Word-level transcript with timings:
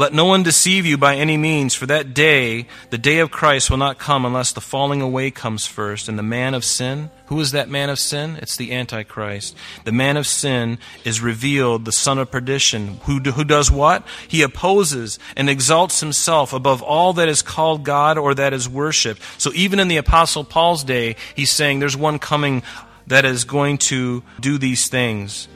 Let 0.00 0.14
no 0.14 0.24
one 0.24 0.42
deceive 0.42 0.86
you 0.86 0.96
by 0.96 1.16
any 1.16 1.36
means, 1.36 1.74
for 1.74 1.84
that 1.84 2.14
day, 2.14 2.66
the 2.88 2.96
day 2.96 3.18
of 3.18 3.30
Christ, 3.30 3.68
will 3.68 3.76
not 3.76 3.98
come 3.98 4.24
unless 4.24 4.50
the 4.50 4.62
falling 4.62 5.02
away 5.02 5.30
comes 5.30 5.66
first. 5.66 6.08
And 6.08 6.18
the 6.18 6.22
man 6.22 6.54
of 6.54 6.64
sin, 6.64 7.10
who 7.26 7.38
is 7.38 7.52
that 7.52 7.68
man 7.68 7.90
of 7.90 7.98
sin? 7.98 8.38
It's 8.40 8.56
the 8.56 8.72
Antichrist. 8.72 9.54
The 9.84 9.92
man 9.92 10.16
of 10.16 10.26
sin 10.26 10.78
is 11.04 11.20
revealed, 11.20 11.84
the 11.84 11.92
son 11.92 12.16
of 12.16 12.30
perdition, 12.30 12.98
who, 13.02 13.18
who 13.18 13.44
does 13.44 13.70
what? 13.70 14.02
He 14.26 14.40
opposes 14.40 15.18
and 15.36 15.50
exalts 15.50 16.00
himself 16.00 16.54
above 16.54 16.82
all 16.82 17.12
that 17.12 17.28
is 17.28 17.42
called 17.42 17.84
God 17.84 18.16
or 18.16 18.34
that 18.34 18.54
is 18.54 18.66
worshiped. 18.66 19.20
So 19.36 19.52
even 19.52 19.78
in 19.78 19.88
the 19.88 19.98
Apostle 19.98 20.44
Paul's 20.44 20.82
day, 20.82 21.16
he's 21.34 21.50
saying 21.50 21.78
there's 21.78 21.94
one 21.94 22.18
coming 22.18 22.62
that 23.06 23.26
is 23.26 23.44
going 23.44 23.76
to 23.76 24.22
do 24.40 24.56
these 24.56 24.88
things. 24.88 25.46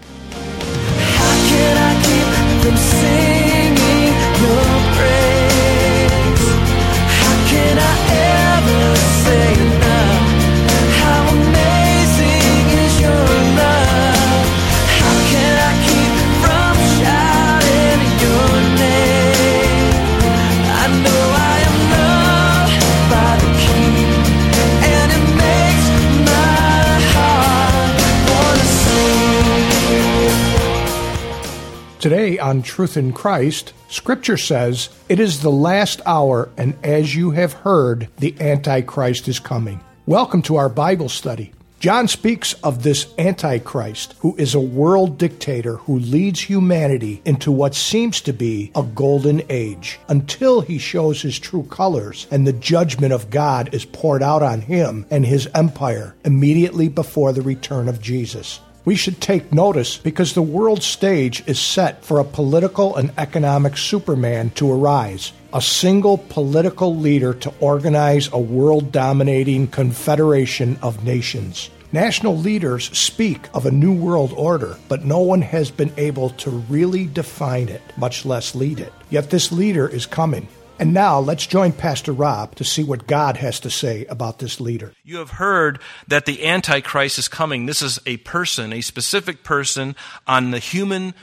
Today 32.04 32.38
on 32.38 32.60
Truth 32.60 32.98
in 32.98 33.14
Christ, 33.14 33.72
Scripture 33.88 34.36
says, 34.36 34.90
It 35.08 35.18
is 35.18 35.40
the 35.40 35.50
last 35.50 36.02
hour, 36.04 36.50
and 36.58 36.76
as 36.84 37.16
you 37.16 37.30
have 37.30 37.54
heard, 37.54 38.08
the 38.18 38.38
Antichrist 38.38 39.26
is 39.26 39.38
coming. 39.38 39.80
Welcome 40.04 40.42
to 40.42 40.56
our 40.56 40.68
Bible 40.68 41.08
study. 41.08 41.54
John 41.80 42.06
speaks 42.06 42.52
of 42.62 42.82
this 42.82 43.06
Antichrist, 43.16 44.16
who 44.18 44.36
is 44.36 44.54
a 44.54 44.60
world 44.60 45.16
dictator 45.16 45.78
who 45.78 45.98
leads 45.98 46.40
humanity 46.40 47.22
into 47.24 47.50
what 47.50 47.74
seems 47.74 48.20
to 48.20 48.34
be 48.34 48.70
a 48.74 48.82
golden 48.82 49.40
age, 49.48 49.98
until 50.08 50.60
he 50.60 50.76
shows 50.76 51.22
his 51.22 51.38
true 51.38 51.62
colors 51.70 52.26
and 52.30 52.46
the 52.46 52.52
judgment 52.52 53.14
of 53.14 53.30
God 53.30 53.72
is 53.72 53.86
poured 53.86 54.22
out 54.22 54.42
on 54.42 54.60
him 54.60 55.06
and 55.10 55.24
his 55.24 55.48
empire 55.54 56.14
immediately 56.22 56.88
before 56.88 57.32
the 57.32 57.40
return 57.40 57.88
of 57.88 58.02
Jesus. 58.02 58.60
We 58.84 58.96
should 58.96 59.18
take 59.22 59.50
notice 59.50 59.96
because 59.96 60.34
the 60.34 60.42
world 60.42 60.82
stage 60.82 61.42
is 61.46 61.58
set 61.58 62.04
for 62.04 62.18
a 62.18 62.24
political 62.24 62.96
and 62.96 63.12
economic 63.16 63.78
superman 63.78 64.50
to 64.50 64.70
arise, 64.70 65.32
a 65.54 65.62
single 65.62 66.18
political 66.18 66.94
leader 66.94 67.32
to 67.32 67.54
organize 67.60 68.28
a 68.30 68.38
world 68.38 68.92
dominating 68.92 69.68
confederation 69.68 70.76
of 70.82 71.02
nations. 71.02 71.70
National 71.92 72.36
leaders 72.36 72.90
speak 72.96 73.48
of 73.54 73.64
a 73.64 73.70
new 73.70 73.94
world 73.94 74.34
order, 74.36 74.76
but 74.88 75.04
no 75.04 75.20
one 75.20 75.40
has 75.40 75.70
been 75.70 75.92
able 75.96 76.28
to 76.30 76.50
really 76.50 77.06
define 77.06 77.70
it, 77.70 77.80
much 77.96 78.26
less 78.26 78.54
lead 78.54 78.80
it. 78.80 78.92
Yet 79.08 79.30
this 79.30 79.50
leader 79.50 79.88
is 79.88 80.04
coming. 80.04 80.46
And 80.78 80.92
now 80.92 81.20
let's 81.20 81.46
join 81.46 81.72
Pastor 81.72 82.12
Rob 82.12 82.56
to 82.56 82.64
see 82.64 82.82
what 82.82 83.06
God 83.06 83.36
has 83.36 83.60
to 83.60 83.70
say 83.70 84.06
about 84.06 84.40
this 84.40 84.60
leader. 84.60 84.92
You 85.04 85.18
have 85.18 85.30
heard 85.30 85.78
that 86.08 86.26
the 86.26 86.46
Antichrist 86.46 87.18
is 87.18 87.28
coming. 87.28 87.66
This 87.66 87.80
is 87.80 88.00
a 88.06 88.16
person, 88.18 88.72
a 88.72 88.80
specific 88.80 89.44
person 89.44 89.94
on 90.26 90.50
the 90.50 90.58
human 90.58 91.14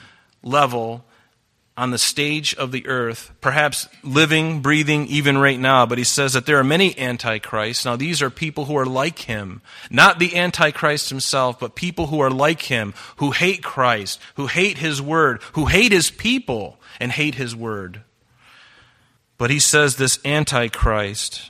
level 0.42 1.04
on 1.78 1.92
the 1.92 1.98
stage 1.98 2.54
of 2.56 2.72
the 2.72 2.86
earth, 2.88 3.32
perhaps 3.42 3.88
living, 4.04 4.62
breathing, 4.62 5.08
even 5.08 5.38
right 5.38 5.60
now. 5.60 5.86
But 5.86 5.98
he 5.98 6.04
says 6.04 6.34
that 6.34 6.46
there 6.46 6.60
are 6.60 6.64
many 6.64 6.98
antichrists. 6.98 7.86
Now, 7.86 7.96
these 7.96 8.22
are 8.22 8.30
people 8.30 8.66
who 8.66 8.78
are 8.78 8.86
like 8.86 9.20
him. 9.20 9.62
Not 9.90 10.20
the 10.20 10.38
antichrist 10.38 11.10
himself, 11.10 11.60
but 11.60 11.76
people 11.76 12.08
who 12.08 12.20
are 12.20 12.30
like 12.30 12.64
him, 12.64 12.94
who 13.18 13.32
hate 13.32 13.64
Christ, 13.64 14.20
who 14.36 14.48
hate 14.48 14.78
his 14.78 15.02
word, 15.02 15.42
who 15.54 15.66
hate 15.66 15.92
his 15.92 16.12
people, 16.12 16.78
and 17.00 17.12
hate 17.12 17.36
his 17.36 17.56
word. 17.56 18.04
But 19.42 19.50
he 19.50 19.58
says 19.58 19.96
this 19.96 20.20
Antichrist. 20.24 21.50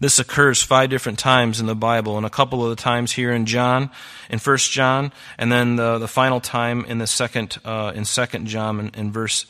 This 0.00 0.18
occurs 0.18 0.62
five 0.62 0.90
different 0.90 1.18
times 1.18 1.58
in 1.58 1.64
the 1.64 1.74
Bible, 1.74 2.18
and 2.18 2.26
a 2.26 2.28
couple 2.28 2.62
of 2.62 2.68
the 2.68 2.82
times 2.82 3.12
here 3.12 3.32
in 3.32 3.46
John, 3.46 3.90
in 4.28 4.38
First 4.38 4.70
John, 4.70 5.10
and 5.38 5.50
then 5.50 5.76
the, 5.76 5.96
the 5.96 6.06
final 6.06 6.42
time 6.42 6.84
in 6.84 6.98
the 6.98 7.06
second 7.06 7.56
uh, 7.64 7.92
in 7.94 8.04
Second 8.04 8.48
John 8.48 8.80
in, 8.80 8.88
in 8.90 9.12
verse 9.12 9.46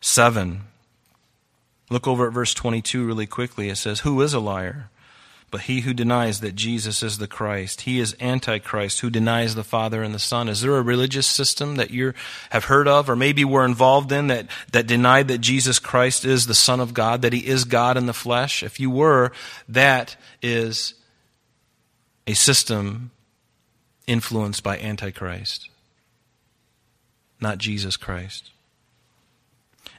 seven. 0.00 0.66
Look 1.90 2.06
over 2.06 2.28
at 2.28 2.32
verse 2.32 2.54
twenty-two 2.54 3.04
really 3.04 3.26
quickly. 3.26 3.70
It 3.70 3.76
says, 3.78 4.00
"Who 4.00 4.22
is 4.22 4.32
a 4.32 4.38
liar?" 4.38 4.88
But 5.50 5.62
he 5.62 5.80
who 5.80 5.94
denies 5.94 6.40
that 6.40 6.54
Jesus 6.54 7.02
is 7.02 7.18
the 7.18 7.26
Christ, 7.26 7.82
he 7.82 8.00
is 8.00 8.14
Antichrist 8.20 9.00
who 9.00 9.08
denies 9.08 9.54
the 9.54 9.64
Father 9.64 10.02
and 10.02 10.14
the 10.14 10.18
Son. 10.18 10.48
Is 10.48 10.60
there 10.60 10.76
a 10.76 10.82
religious 10.82 11.26
system 11.26 11.76
that 11.76 11.90
you 11.90 12.12
have 12.50 12.64
heard 12.64 12.86
of 12.86 13.08
or 13.08 13.16
maybe 13.16 13.44
were 13.44 13.64
involved 13.64 14.12
in 14.12 14.26
that, 14.26 14.46
that 14.72 14.86
denied 14.86 15.28
that 15.28 15.38
Jesus 15.38 15.78
Christ 15.78 16.24
is 16.24 16.46
the 16.46 16.54
Son 16.54 16.80
of 16.80 16.92
God, 16.92 17.22
that 17.22 17.32
he 17.32 17.46
is 17.46 17.64
God 17.64 17.96
in 17.96 18.06
the 18.06 18.12
flesh? 18.12 18.62
If 18.62 18.78
you 18.78 18.90
were, 18.90 19.32
that 19.68 20.16
is 20.42 20.94
a 22.26 22.34
system 22.34 23.10
influenced 24.06 24.62
by 24.62 24.78
Antichrist, 24.78 25.70
not 27.40 27.56
Jesus 27.56 27.96
Christ 27.96 28.50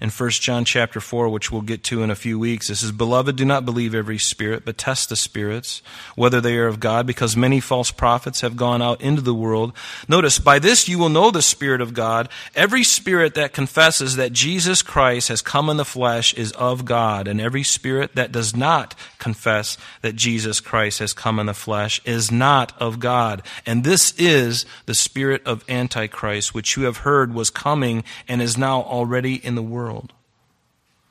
in 0.01 0.09
1 0.09 0.29
John 0.31 0.63
chapter 0.63 1.01
4, 1.01 1.27
which 1.27 1.51
we'll 1.51 1.61
get 1.61 1.83
to 1.85 2.03
in 2.03 2.09
a 2.09 2.15
few 2.15 2.39
weeks. 2.39 2.69
It 2.69 2.75
says, 2.75 2.91
Beloved, 2.91 3.35
do 3.35 3.43
not 3.43 3.65
believe 3.65 3.93
every 3.93 4.17
spirit, 4.17 4.63
but 4.63 4.77
test 4.77 5.09
the 5.09 5.15
spirits, 5.15 5.81
whether 6.15 6.39
they 6.39 6.57
are 6.57 6.67
of 6.67 6.79
God, 6.79 7.05
because 7.05 7.35
many 7.35 7.59
false 7.59 7.91
prophets 7.91 8.41
have 8.41 8.55
gone 8.55 8.81
out 8.81 9.01
into 9.01 9.21
the 9.21 9.33
world. 9.33 9.73
Notice, 10.07 10.39
by 10.39 10.59
this 10.59 10.87
you 10.87 10.97
will 10.97 11.09
know 11.09 11.31
the 11.31 11.41
Spirit 11.41 11.81
of 11.81 11.93
God. 11.93 12.29
Every 12.55 12.83
spirit 12.83 13.33
that 13.33 13.53
confesses 13.53 14.15
that 14.15 14.31
Jesus 14.31 14.81
Christ 14.81 15.27
has 15.27 15.41
come 15.41 15.69
in 15.69 15.77
the 15.77 15.85
flesh 15.85 16.33
is 16.33 16.53
of 16.53 16.85
God, 16.85 17.27
and 17.27 17.41
every 17.41 17.63
spirit 17.63 18.15
that 18.15 18.31
does 18.31 18.55
not 18.55 18.95
confess 19.17 19.77
that 20.01 20.15
Jesus 20.15 20.61
Christ 20.61 20.99
has 20.99 21.11
come 21.11 21.39
in 21.39 21.47
the 21.47 21.53
flesh 21.53 21.99
is 22.05 22.31
not 22.31 22.73
of 22.79 22.99
God. 22.99 23.41
And 23.65 23.83
this 23.83 24.13
is 24.17 24.65
the 24.85 24.95
spirit 24.95 25.45
of 25.45 25.65
Antichrist, 25.69 26.53
which 26.53 26.77
you 26.77 26.83
have 26.83 26.97
heard 26.97 27.33
was 27.33 27.49
coming 27.49 28.03
and 28.27 28.41
is 28.41 28.57
now 28.57 28.81
already 28.83 29.35
in 29.35 29.55
the 29.55 29.61
world 29.61 29.88
world. 29.89 30.13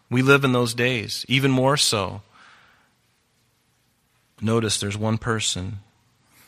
We 0.09 0.23
live 0.23 0.45
in 0.45 0.53
those 0.53 0.73
days, 0.73 1.27
even 1.29 1.51
more 1.51 1.77
so. 1.77 2.23
Notice 4.41 4.79
there's 4.79 4.97
one 4.97 5.19
person. 5.19 5.81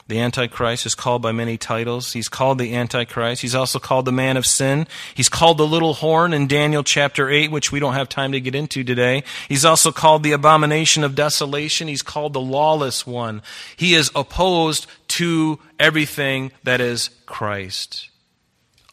The 0.07 0.21
Antichrist 0.21 0.87
is 0.87 0.95
called 0.95 1.23
by 1.23 1.33
many 1.33 1.57
titles. 1.57 2.13
He's 2.13 2.29
called 2.29 2.59
the 2.59 2.75
Antichrist. 2.75 3.43
He's 3.43 3.55
also 3.55 3.79
called 3.79 4.05
the 4.05 4.13
man 4.13 4.37
of 4.37 4.47
sin. 4.47 4.87
He's 5.15 5.29
called 5.29 5.59
the 5.59 5.67
little 5.67 5.95
horn 5.95 6.33
in 6.33 6.47
Daniel 6.47 6.83
chapter 6.83 7.29
8, 7.29 7.51
which 7.51 7.71
we 7.71 7.79
don't 7.79 7.95
have 7.95 8.09
time 8.09 8.33
to 8.33 8.41
get 8.41 8.55
into 8.55 8.83
today. 8.83 9.23
He's 9.49 9.65
also 9.65 9.93
called 9.93 10.23
the 10.23 10.33
abomination 10.33 11.05
of 11.05 11.15
desolation. 11.15 11.87
He's 11.87 12.03
called 12.03 12.33
the 12.33 12.41
lawless 12.41 13.07
one. 13.07 13.43
He 13.77 13.95
is 13.95 14.11
opposed 14.15 14.87
to 15.09 15.61
everything 15.79 16.51
that 16.65 16.81
is 16.81 17.11
Christ. 17.27 18.09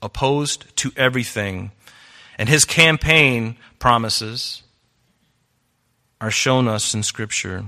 Opposed 0.02 0.76
to 0.78 0.92
everything 0.96 1.72
and 2.38 2.48
his 2.50 2.66
campaign 2.66 3.58
promises 3.80 4.64
are 6.20 6.32
shown 6.32 6.68
us 6.68 6.94
in 6.94 7.04
Scripture. 7.04 7.66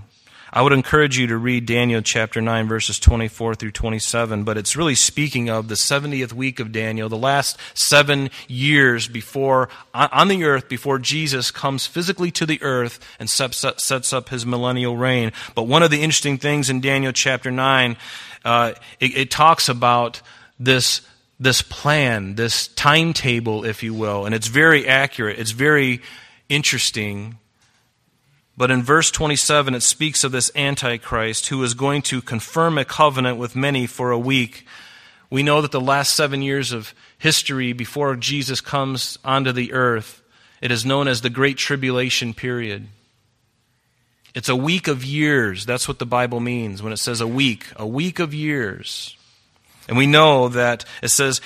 I 0.51 0.63
would 0.63 0.73
encourage 0.73 1.17
you 1.17 1.27
to 1.27 1.37
read 1.37 1.67
Daniel 1.67 2.01
chapter 2.01 2.41
9, 2.41 2.67
verses 2.67 2.99
24 2.99 3.53
through 3.53 3.71
27, 3.71 4.43
but 4.43 4.57
it's 4.57 4.75
really 4.75 4.95
speaking 4.95 5.47
of 5.47 5.67
the 5.67 5.75
70th 5.75 6.33
week 6.33 6.59
of 6.59 6.71
Daniel, 6.71 7.07
the 7.07 7.17
last 7.17 7.57
seven 7.75 8.31
years 8.47 9.07
before, 9.07 9.69
on 9.93 10.27
the 10.27 10.43
earth, 10.45 10.67
before 10.67 10.97
Jesus 10.97 11.51
comes 11.51 11.85
physically 11.85 12.31
to 12.31 12.47
the 12.47 12.61
earth 12.63 12.99
and 13.19 13.29
sets 13.29 14.13
up 14.13 14.29
his 14.29 14.45
millennial 14.45 14.97
reign. 14.97 15.31
But 15.53 15.63
one 15.63 15.83
of 15.83 15.91
the 15.91 16.01
interesting 16.01 16.39
things 16.39 16.71
in 16.71 16.81
Daniel 16.81 17.11
chapter 17.11 17.51
9, 17.51 17.95
uh, 18.43 18.73
it, 18.99 19.17
it 19.17 19.31
talks 19.31 19.69
about 19.69 20.19
this 20.59 21.01
this 21.39 21.61
plan, 21.61 22.35
this 22.35 22.67
timetable, 22.67 23.63
if 23.63 23.81
you 23.81 23.93
will, 23.93 24.25
and 24.25 24.35
it's 24.35 24.47
very 24.47 24.87
accurate. 24.87 25.39
It's 25.39 25.51
very 25.51 26.01
interesting. 26.49 27.37
But 28.57 28.71
in 28.71 28.83
verse 28.83 29.09
27, 29.09 29.73
it 29.73 29.81
speaks 29.81 30.25
of 30.25 30.33
this 30.33 30.51
Antichrist 30.53 31.47
who 31.47 31.63
is 31.63 31.73
going 31.73 32.01
to 32.03 32.21
confirm 32.21 32.77
a 32.77 32.83
covenant 32.83 33.37
with 33.37 33.55
many 33.55 33.87
for 33.87 34.11
a 34.11 34.19
week. 34.19 34.65
We 35.29 35.43
know 35.43 35.61
that 35.61 35.71
the 35.71 35.79
last 35.79 36.13
seven 36.13 36.41
years 36.41 36.73
of 36.73 36.93
history 37.17 37.71
before 37.71 38.17
Jesus 38.17 38.59
comes 38.59 39.17
onto 39.23 39.53
the 39.53 39.71
earth, 39.71 40.21
it 40.61 40.71
is 40.71 40.85
known 40.85 41.07
as 41.07 41.21
the 41.21 41.29
Great 41.29 41.57
Tribulation 41.57 42.33
period. 42.33 42.87
It's 44.35 44.49
a 44.49 44.55
week 44.55 44.89
of 44.89 45.05
years. 45.05 45.65
That's 45.65 45.87
what 45.87 45.99
the 45.99 46.05
Bible 46.05 46.41
means 46.41 46.83
when 46.83 46.91
it 46.91 46.97
says 46.97 47.21
a 47.21 47.27
week, 47.27 47.67
a 47.77 47.87
week 47.87 48.19
of 48.19 48.33
years. 48.33 49.15
And 49.89 49.97
we 49.97 50.07
know 50.07 50.47
that 50.47 50.85
it 51.01 51.09
says, 51.09 51.41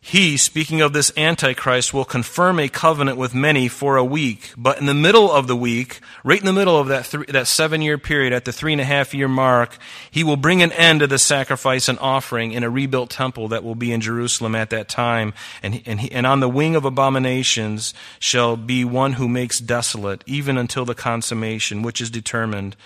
he, 0.00 0.36
speaking 0.36 0.80
of 0.80 0.92
this 0.92 1.10
Antichrist, 1.16 1.92
will 1.92 2.04
confirm 2.04 2.60
a 2.60 2.68
covenant 2.68 3.18
with 3.18 3.34
many 3.34 3.66
for 3.66 3.96
a 3.96 4.04
week. 4.04 4.52
But 4.56 4.78
in 4.78 4.86
the 4.86 4.94
middle 4.94 5.30
of 5.30 5.48
the 5.48 5.56
week, 5.56 6.00
right 6.22 6.38
in 6.38 6.46
the 6.46 6.52
middle 6.52 6.78
of 6.78 6.86
that, 6.88 7.04
three, 7.04 7.26
that 7.28 7.48
seven 7.48 7.82
year 7.82 7.98
period, 7.98 8.32
at 8.32 8.44
the 8.44 8.52
three 8.52 8.72
and 8.72 8.80
a 8.80 8.84
half 8.84 9.12
year 9.12 9.26
mark, 9.26 9.76
he 10.10 10.22
will 10.22 10.36
bring 10.36 10.62
an 10.62 10.70
end 10.72 11.00
to 11.00 11.08
the 11.08 11.18
sacrifice 11.18 11.88
and 11.88 11.98
offering 11.98 12.52
in 12.52 12.62
a 12.62 12.70
rebuilt 12.70 13.10
temple 13.10 13.48
that 13.48 13.64
will 13.64 13.74
be 13.74 13.90
in 13.92 14.00
Jerusalem 14.00 14.54
at 14.54 14.70
that 14.70 14.88
time. 14.88 15.34
And, 15.62 15.82
and, 15.84 16.00
he, 16.00 16.12
and 16.12 16.26
on 16.26 16.40
the 16.40 16.48
wing 16.48 16.76
of 16.76 16.84
abominations 16.84 17.92
shall 18.20 18.56
be 18.56 18.84
one 18.84 19.14
who 19.14 19.28
makes 19.28 19.58
desolate, 19.58 20.22
even 20.26 20.56
until 20.56 20.84
the 20.84 20.94
consummation, 20.94 21.82
which 21.82 22.00
is 22.00 22.08
determined, 22.08 22.76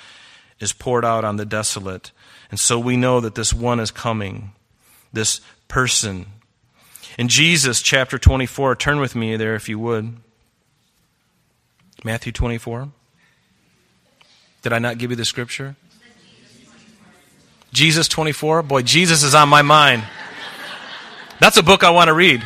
is 0.60 0.72
poured 0.72 1.04
out 1.04 1.24
on 1.24 1.36
the 1.36 1.46
desolate. 1.46 2.10
And 2.50 2.58
so 2.58 2.78
we 2.78 2.96
know 2.96 3.20
that 3.20 3.34
this 3.34 3.52
one 3.52 3.80
is 3.80 3.90
coming, 3.90 4.52
this 5.12 5.40
person 5.68 6.26
in 7.18 7.28
Jesus 7.28 7.82
chapter 7.82 8.18
24, 8.18 8.76
turn 8.76 8.98
with 8.98 9.14
me 9.14 9.36
there 9.36 9.54
if 9.54 9.68
you 9.68 9.78
would. 9.78 10.16
Matthew 12.04 12.32
24. 12.32 12.88
Did 14.62 14.72
I 14.72 14.78
not 14.78 14.98
give 14.98 15.10
you 15.10 15.16
the 15.16 15.24
scripture? 15.24 15.76
Jesus 17.72 18.08
24? 18.08 18.62
Boy, 18.62 18.82
Jesus 18.82 19.22
is 19.22 19.34
on 19.34 19.48
my 19.48 19.62
mind. 19.62 20.04
That's 21.40 21.56
a 21.56 21.62
book 21.62 21.84
I 21.84 21.90
want 21.90 22.08
to 22.08 22.14
read. 22.14 22.42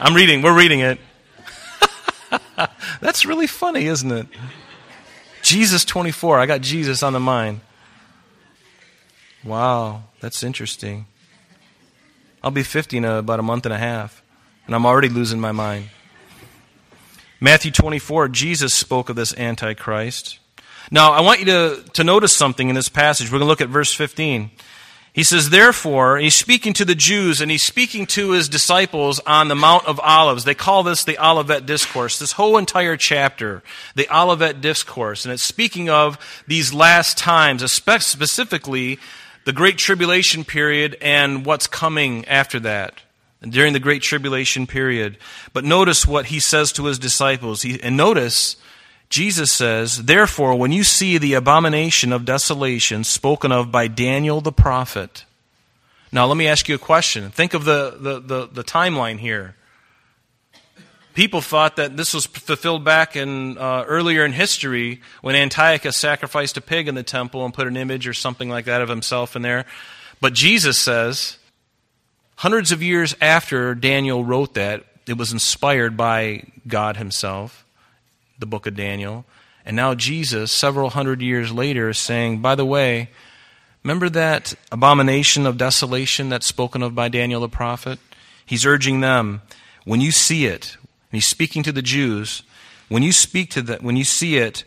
I'm 0.00 0.14
reading, 0.14 0.42
we're 0.42 0.56
reading 0.56 0.80
it. 0.80 0.98
That's 3.00 3.24
really 3.24 3.46
funny, 3.46 3.86
isn't 3.86 4.10
it? 4.10 4.26
Jesus 5.42 5.84
24. 5.84 6.38
I 6.38 6.46
got 6.46 6.60
Jesus 6.60 7.02
on 7.02 7.12
the 7.12 7.20
mind. 7.20 7.60
Wow, 9.44 10.04
that's 10.20 10.44
interesting. 10.44 11.06
I'll 12.44 12.50
be 12.50 12.62
50 12.64 12.96
in 12.96 13.04
about 13.04 13.38
a 13.38 13.42
month 13.42 13.66
and 13.66 13.72
a 13.72 13.78
half, 13.78 14.22
and 14.66 14.74
I'm 14.74 14.84
already 14.84 15.08
losing 15.08 15.40
my 15.40 15.52
mind. 15.52 15.88
Matthew 17.40 17.70
24, 17.70 18.28
Jesus 18.28 18.74
spoke 18.74 19.08
of 19.08 19.16
this 19.16 19.36
Antichrist. 19.36 20.38
Now, 20.90 21.12
I 21.12 21.20
want 21.20 21.40
you 21.40 21.46
to, 21.46 21.84
to 21.94 22.04
notice 22.04 22.34
something 22.34 22.68
in 22.68 22.74
this 22.74 22.88
passage. 22.88 23.28
We're 23.28 23.38
going 23.38 23.46
to 23.46 23.50
look 23.50 23.60
at 23.60 23.68
verse 23.68 23.94
15. 23.94 24.50
He 25.12 25.24
says, 25.24 25.50
Therefore, 25.50 26.18
he's 26.18 26.34
speaking 26.34 26.72
to 26.74 26.84
the 26.84 26.94
Jews 26.94 27.40
and 27.40 27.50
he's 27.50 27.62
speaking 27.62 28.06
to 28.06 28.30
his 28.30 28.48
disciples 28.48 29.20
on 29.20 29.48
the 29.48 29.54
Mount 29.54 29.86
of 29.86 30.00
Olives. 30.00 30.44
They 30.44 30.54
call 30.54 30.82
this 30.82 31.04
the 31.04 31.22
Olivet 31.24 31.66
Discourse, 31.66 32.18
this 32.18 32.32
whole 32.32 32.56
entire 32.56 32.96
chapter, 32.96 33.62
the 33.94 34.08
Olivet 34.14 34.60
Discourse. 34.60 35.24
And 35.24 35.32
it's 35.32 35.42
speaking 35.42 35.90
of 35.90 36.18
these 36.48 36.72
last 36.72 37.18
times, 37.18 37.70
specifically 37.70 38.98
the 39.44 39.52
Great 39.52 39.78
Tribulation 39.78 40.44
period 40.44 40.96
and 41.00 41.44
what's 41.44 41.66
coming 41.66 42.24
after 42.26 42.60
that 42.60 43.02
during 43.48 43.72
the 43.72 43.80
Great 43.80 44.02
Tribulation 44.02 44.66
period. 44.66 45.18
But 45.52 45.64
notice 45.64 46.06
what 46.06 46.26
he 46.26 46.40
says 46.40 46.72
to 46.72 46.84
his 46.84 46.98
disciples. 46.98 47.62
He, 47.62 47.82
and 47.82 47.96
notice, 47.96 48.56
Jesus 49.08 49.52
says, 49.52 50.04
Therefore, 50.04 50.56
when 50.56 50.72
you 50.72 50.84
see 50.84 51.18
the 51.18 51.34
abomination 51.34 52.12
of 52.12 52.24
desolation 52.24 53.04
spoken 53.04 53.52
of 53.52 53.72
by 53.72 53.88
Daniel 53.88 54.40
the 54.40 54.52
prophet. 54.52 55.24
Now, 56.12 56.26
let 56.26 56.36
me 56.36 56.46
ask 56.46 56.68
you 56.68 56.74
a 56.74 56.78
question. 56.78 57.30
Think 57.30 57.54
of 57.54 57.64
the, 57.64 57.96
the, 57.98 58.20
the, 58.20 58.48
the 58.48 58.64
timeline 58.64 59.18
here 59.18 59.56
people 61.14 61.40
thought 61.40 61.76
that 61.76 61.96
this 61.96 62.14
was 62.14 62.26
fulfilled 62.26 62.84
back 62.84 63.16
in 63.16 63.58
uh, 63.58 63.84
earlier 63.86 64.24
in 64.24 64.32
history 64.32 65.00
when 65.20 65.34
Antiochus 65.34 65.96
sacrificed 65.96 66.56
a 66.56 66.60
pig 66.60 66.88
in 66.88 66.94
the 66.94 67.02
temple 67.02 67.44
and 67.44 67.52
put 67.52 67.66
an 67.66 67.76
image 67.76 68.06
or 68.06 68.14
something 68.14 68.48
like 68.48 68.64
that 68.64 68.82
of 68.82 68.88
himself 68.88 69.36
in 69.36 69.42
there. 69.42 69.64
But 70.20 70.34
Jesus 70.34 70.78
says, 70.78 71.38
hundreds 72.36 72.72
of 72.72 72.82
years 72.82 73.14
after 73.20 73.74
Daniel 73.74 74.24
wrote 74.24 74.54
that, 74.54 74.84
it 75.06 75.18
was 75.18 75.32
inspired 75.32 75.96
by 75.96 76.44
God 76.66 76.96
Himself, 76.96 77.64
the 78.38 78.46
book 78.46 78.66
of 78.66 78.76
Daniel. 78.76 79.24
And 79.66 79.76
now 79.76 79.94
Jesus, 79.94 80.52
several 80.52 80.90
hundred 80.90 81.22
years 81.22 81.52
later, 81.52 81.88
is 81.88 81.98
saying, 81.98 82.40
by 82.40 82.54
the 82.54 82.64
way, 82.64 83.10
remember 83.82 84.08
that 84.10 84.54
abomination 84.70 85.46
of 85.46 85.58
desolation 85.58 86.28
that's 86.28 86.46
spoken 86.46 86.82
of 86.82 86.94
by 86.94 87.08
Daniel 87.08 87.40
the 87.40 87.48
prophet? 87.48 87.98
He's 88.46 88.66
urging 88.66 89.00
them, 89.00 89.42
when 89.84 90.00
you 90.00 90.12
see 90.12 90.46
it, 90.46 90.76
and 91.12 91.18
he's 91.18 91.26
speaking 91.26 91.62
to 91.64 91.72
the 91.72 91.82
Jews. 91.82 92.42
When 92.88 93.02
you 93.02 93.12
speak 93.12 93.50
to 93.50 93.62
that, 93.62 93.82
when 93.82 93.96
you 93.96 94.04
see 94.04 94.38
it, 94.38 94.64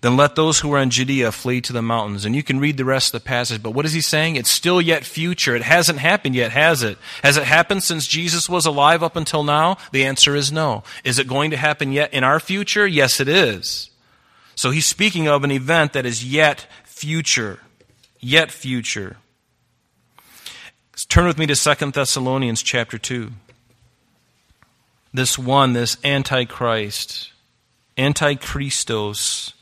then 0.00 0.16
let 0.16 0.36
those 0.36 0.60
who 0.60 0.72
are 0.72 0.78
in 0.78 0.90
Judea 0.90 1.32
flee 1.32 1.60
to 1.62 1.72
the 1.72 1.82
mountains. 1.82 2.24
And 2.24 2.36
you 2.36 2.44
can 2.44 2.60
read 2.60 2.76
the 2.76 2.84
rest 2.84 3.12
of 3.12 3.20
the 3.20 3.26
passage. 3.26 3.60
But 3.60 3.72
what 3.72 3.84
is 3.84 3.94
he 3.94 4.00
saying? 4.00 4.36
It's 4.36 4.48
still 4.48 4.80
yet 4.80 5.04
future. 5.04 5.56
It 5.56 5.62
hasn't 5.62 5.98
happened 5.98 6.36
yet, 6.36 6.52
has 6.52 6.84
it? 6.84 6.98
Has 7.24 7.36
it 7.36 7.42
happened 7.42 7.82
since 7.82 8.06
Jesus 8.06 8.48
was 8.48 8.64
alive 8.64 9.02
up 9.02 9.16
until 9.16 9.42
now? 9.42 9.76
The 9.90 10.04
answer 10.04 10.36
is 10.36 10.52
no. 10.52 10.84
Is 11.02 11.18
it 11.18 11.26
going 11.26 11.50
to 11.50 11.56
happen 11.56 11.90
yet 11.90 12.14
in 12.14 12.22
our 12.22 12.38
future? 12.38 12.86
Yes, 12.86 13.18
it 13.18 13.26
is. 13.26 13.90
So 14.54 14.70
he's 14.70 14.86
speaking 14.86 15.26
of 15.26 15.42
an 15.42 15.50
event 15.50 15.94
that 15.94 16.06
is 16.06 16.24
yet 16.24 16.68
future. 16.84 17.58
Yet 18.20 18.52
future. 18.52 19.16
Turn 21.08 21.26
with 21.26 21.38
me 21.38 21.46
to 21.46 21.56
2 21.56 21.90
Thessalonians 21.90 22.62
chapter 22.62 22.98
2 22.98 23.32
this 25.12 25.38
one, 25.38 25.72
this 25.72 25.96
Antichrist, 26.04 27.32
Antichristos, 27.96 29.52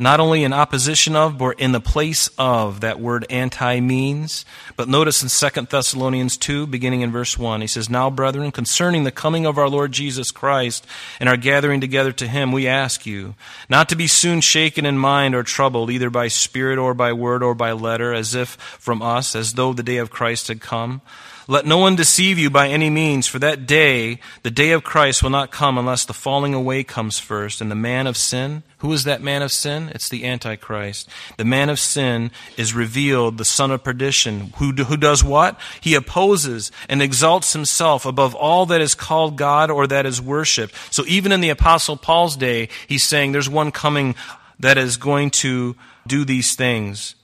not 0.00 0.18
only 0.18 0.44
in 0.44 0.54
opposition 0.54 1.14
of, 1.14 1.36
but 1.36 1.60
in 1.60 1.72
the 1.72 1.80
place 1.80 2.30
of 2.38 2.80
that 2.80 2.98
word 2.98 3.26
anti 3.28 3.80
means. 3.80 4.46
But 4.74 4.88
notice 4.88 5.22
in 5.22 5.50
2 5.50 5.66
Thessalonians 5.66 6.38
2, 6.38 6.66
beginning 6.66 7.02
in 7.02 7.12
verse 7.12 7.36
1, 7.38 7.60
he 7.60 7.66
says, 7.66 7.90
Now, 7.90 8.08
brethren, 8.08 8.50
concerning 8.50 9.04
the 9.04 9.12
coming 9.12 9.44
of 9.44 9.58
our 9.58 9.68
Lord 9.68 9.92
Jesus 9.92 10.30
Christ 10.30 10.86
and 11.20 11.28
our 11.28 11.36
gathering 11.36 11.82
together 11.82 12.12
to 12.12 12.26
him, 12.26 12.50
we 12.50 12.66
ask 12.66 13.04
you 13.04 13.34
not 13.68 13.90
to 13.90 13.96
be 13.96 14.06
soon 14.06 14.40
shaken 14.40 14.86
in 14.86 14.96
mind 14.96 15.34
or 15.34 15.42
troubled, 15.42 15.90
either 15.90 16.08
by 16.08 16.28
spirit 16.28 16.78
or 16.78 16.94
by 16.94 17.12
word 17.12 17.42
or 17.42 17.54
by 17.54 17.72
letter, 17.72 18.14
as 18.14 18.34
if 18.34 18.52
from 18.52 19.02
us, 19.02 19.36
as 19.36 19.52
though 19.52 19.74
the 19.74 19.82
day 19.82 19.98
of 19.98 20.10
Christ 20.10 20.48
had 20.48 20.62
come 20.62 21.02
let 21.50 21.66
no 21.66 21.78
one 21.78 21.96
deceive 21.96 22.38
you 22.38 22.48
by 22.48 22.68
any 22.68 22.90
means, 22.90 23.26
for 23.26 23.40
that 23.40 23.66
day, 23.66 24.20
the 24.44 24.52
day 24.52 24.70
of 24.70 24.84
Christ, 24.84 25.20
will 25.20 25.30
not 25.30 25.50
come 25.50 25.78
unless 25.78 26.04
the 26.04 26.12
falling 26.12 26.54
away 26.54 26.84
comes 26.84 27.18
first. 27.18 27.60
And 27.60 27.68
the 27.68 27.74
man 27.74 28.06
of 28.06 28.16
sin, 28.16 28.62
who 28.78 28.92
is 28.92 29.02
that 29.02 29.20
man 29.20 29.42
of 29.42 29.50
sin? 29.50 29.90
It's 29.92 30.08
the 30.08 30.26
Antichrist. 30.26 31.08
The 31.38 31.44
man 31.44 31.68
of 31.68 31.80
sin 31.80 32.30
is 32.56 32.72
revealed, 32.72 33.36
the 33.36 33.44
son 33.44 33.72
of 33.72 33.82
perdition, 33.82 34.52
who, 34.58 34.70
who 34.70 34.96
does 34.96 35.24
what? 35.24 35.58
He 35.80 35.96
opposes 35.96 36.70
and 36.88 37.02
exalts 37.02 37.52
himself 37.52 38.06
above 38.06 38.36
all 38.36 38.64
that 38.66 38.80
is 38.80 38.94
called 38.94 39.36
God 39.36 39.72
or 39.72 39.88
that 39.88 40.06
is 40.06 40.22
worshiped. 40.22 40.72
So 40.92 41.02
even 41.08 41.32
in 41.32 41.40
the 41.40 41.50
Apostle 41.50 41.96
Paul's 41.96 42.36
day, 42.36 42.68
he's 42.86 43.02
saying 43.02 43.32
there's 43.32 43.50
one 43.50 43.72
coming 43.72 44.14
that 44.60 44.78
is 44.78 44.96
going 44.96 45.30
to 45.30 45.74
do 46.06 46.24
these 46.24 46.54
things. 46.54 47.16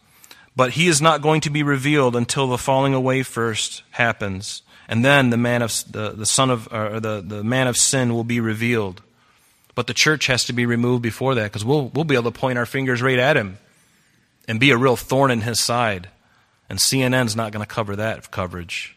But 0.57 0.73
he 0.73 0.89
is 0.89 1.03
not 1.03 1.21
going 1.21 1.43
to 1.43 1.51
be 1.51 1.63
revealed 1.63 2.17
until 2.17 2.49
the 2.49 2.59
falling 2.59 2.95
away 2.95 3.23
first 3.23 3.83
happens. 3.91 4.63
And 4.89 5.05
then 5.05 5.31
the 5.31 5.37
man 5.37 5.63
of 5.63 5.73
the, 5.91 6.11
the 6.11 6.27
son 6.27 6.51
of 6.51 6.73
or 6.73 6.99
the, 6.99 7.23
the 7.25 7.45
man 7.45 7.67
of 7.67 7.77
sin 7.77 8.15
will 8.15 8.25
be 8.25 8.41
revealed. 8.41 9.03
But 9.75 9.87
the 9.87 9.95
church 9.95 10.27
has 10.29 10.45
to 10.47 10.55
be 10.55 10.65
removed 10.65 11.03
before 11.03 11.35
that 11.35 11.45
because 11.45 11.65
we'll, 11.65 11.89
we'll 11.89 12.05
be 12.05 12.15
able 12.15 12.33
to 12.33 12.39
point 12.39 12.59
our 12.59 12.65
fingers 12.65 13.03
right 13.03 13.19
at 13.19 13.37
him 13.37 13.59
and 14.49 14.59
be 14.59 14.71
a 14.71 14.77
real 14.79 14.97
thorn 14.97 15.31
in 15.31 15.43
his 15.43 15.61
side. 15.61 16.09
And 16.71 16.79
CNN's 16.79 17.37
not 17.37 17.53
going 17.53 17.65
to 17.65 17.73
cover 17.73 17.95
that 17.97 18.31
coverage 18.31 18.97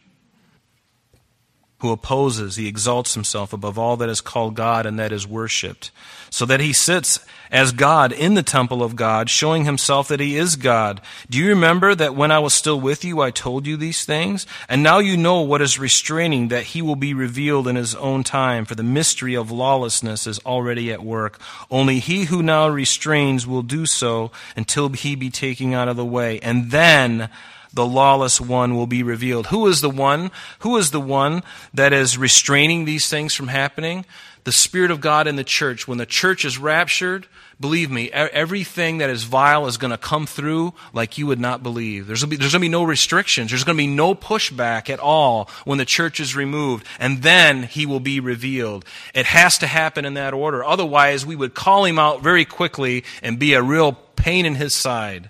who 1.79 1.91
opposes, 1.91 2.55
he 2.55 2.67
exalts 2.67 3.13
himself 3.13 3.53
above 3.53 3.79
all 3.79 3.97
that 3.97 4.09
is 4.09 4.21
called 4.21 4.55
God 4.55 4.85
and 4.85 4.99
that 4.99 5.11
is 5.11 5.27
worshipped, 5.27 5.91
so 6.29 6.45
that 6.45 6.59
he 6.59 6.73
sits 6.73 7.19
as 7.51 7.71
God 7.71 8.11
in 8.11 8.35
the 8.35 8.43
temple 8.43 8.83
of 8.83 8.95
God, 8.95 9.29
showing 9.29 9.65
himself 9.65 10.07
that 10.09 10.19
he 10.19 10.37
is 10.37 10.55
God. 10.55 11.01
Do 11.29 11.37
you 11.37 11.47
remember 11.49 11.95
that 11.95 12.15
when 12.15 12.31
I 12.31 12.39
was 12.39 12.53
still 12.53 12.79
with 12.79 13.03
you, 13.03 13.21
I 13.21 13.31
told 13.31 13.65
you 13.65 13.77
these 13.77 14.05
things? 14.05 14.45
And 14.67 14.83
now 14.83 14.99
you 14.99 15.17
know 15.17 15.41
what 15.41 15.61
is 15.61 15.79
restraining, 15.79 16.49
that 16.49 16.65
he 16.65 16.81
will 16.81 16.95
be 16.95 17.13
revealed 17.13 17.67
in 17.67 17.75
his 17.75 17.95
own 17.95 18.23
time, 18.23 18.65
for 18.65 18.75
the 18.75 18.83
mystery 18.83 19.35
of 19.35 19.49
lawlessness 19.49 20.27
is 20.27 20.39
already 20.39 20.91
at 20.91 21.03
work. 21.03 21.39
Only 21.71 21.99
he 21.99 22.25
who 22.25 22.43
now 22.43 22.67
restrains 22.67 23.47
will 23.47 23.63
do 23.63 23.85
so 23.85 24.31
until 24.55 24.89
he 24.89 25.15
be 25.15 25.29
taken 25.29 25.73
out 25.73 25.87
of 25.87 25.97
the 25.97 26.05
way. 26.05 26.39
And 26.41 26.71
then 26.71 27.29
the 27.73 27.85
lawless 27.85 28.41
one 28.41 28.75
will 28.75 28.87
be 28.87 29.03
revealed. 29.03 29.47
Who 29.47 29.67
is 29.67 29.81
the 29.81 29.89
one? 29.89 30.31
Who 30.59 30.77
is 30.77 30.91
the 30.91 31.01
one 31.01 31.43
that 31.73 31.93
is 31.93 32.17
restraining 32.17 32.85
these 32.85 33.07
things 33.07 33.35
from 33.35 33.47
happening? 33.47 34.05
The 34.43 34.51
Spirit 34.51 34.89
of 34.89 35.01
God 35.01 35.27
in 35.27 35.35
the 35.35 35.43
church, 35.43 35.87
when 35.87 35.97
the 35.97 36.05
church 36.05 36.45
is 36.45 36.57
raptured, 36.57 37.27
believe 37.59 37.91
me, 37.91 38.09
everything 38.09 38.99
that 38.99 39.09
is 39.09 39.23
vile 39.23 39.67
is 39.67 39.77
going 39.77 39.91
to 39.91 39.97
come 39.97 40.25
through 40.25 40.73
like 40.93 41.17
you 41.17 41.27
would 41.27 41.39
not 41.39 41.61
believe. 41.61 42.07
There's 42.07 42.23
going 42.23 42.39
to 42.39 42.59
be 42.59 42.69
no 42.69 42.83
restrictions. 42.83 43.51
There's 43.51 43.65
going 43.65 43.77
to 43.77 43.83
be 43.83 43.87
no 43.87 44.15
pushback 44.15 44.89
at 44.89 44.99
all 44.99 45.49
when 45.65 45.77
the 45.77 45.85
church 45.85 46.19
is 46.19 46.35
removed. 46.35 46.87
And 46.99 47.21
then 47.21 47.63
he 47.63 47.85
will 47.85 47.99
be 47.99 48.19
revealed. 48.19 48.85
It 49.13 49.25
has 49.25 49.57
to 49.59 49.67
happen 49.67 50.05
in 50.05 50.13
that 50.15 50.33
order. 50.33 50.63
Otherwise, 50.63 51.25
we 51.25 51.35
would 51.35 51.53
call 51.53 51.85
him 51.85 51.99
out 51.99 52.23
very 52.23 52.45
quickly 52.45 53.03
and 53.21 53.37
be 53.37 53.53
a 53.53 53.61
real 53.61 53.91
pain 54.15 54.45
in 54.45 54.55
his 54.55 54.73
side. 54.73 55.29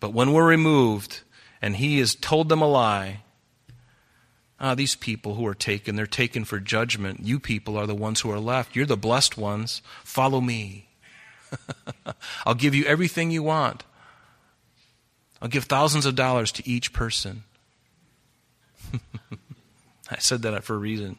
But 0.00 0.12
when 0.12 0.32
we're 0.32 0.46
removed 0.46 1.20
and 1.60 1.76
he 1.76 1.98
has 1.98 2.14
told 2.14 2.48
them 2.48 2.62
a 2.62 2.68
lie, 2.68 3.22
Ah, 4.58 4.74
these 4.74 4.94
people 4.96 5.34
who 5.34 5.46
are 5.46 5.54
taken, 5.54 5.96
they're 5.96 6.06
taken 6.06 6.44
for 6.44 6.58
judgment. 6.58 7.20
You 7.22 7.38
people 7.38 7.76
are 7.76 7.86
the 7.86 7.94
ones 7.94 8.22
who 8.22 8.30
are 8.30 8.40
left. 8.40 8.74
You're 8.74 8.86
the 8.86 8.96
blessed 8.96 9.36
ones. 9.36 9.82
Follow 10.02 10.40
me. 10.40 10.88
I'll 12.46 12.54
give 12.54 12.74
you 12.74 12.84
everything 12.86 13.30
you 13.30 13.42
want. 13.42 13.84
I'll 15.42 15.48
give 15.48 15.64
thousands 15.64 16.06
of 16.06 16.14
dollars 16.14 16.50
to 16.52 16.66
each 16.66 16.94
person. 16.94 17.44
I 20.10 20.18
said 20.18 20.42
that 20.42 20.64
for 20.64 20.74
a 20.74 20.78
reason. 20.78 21.18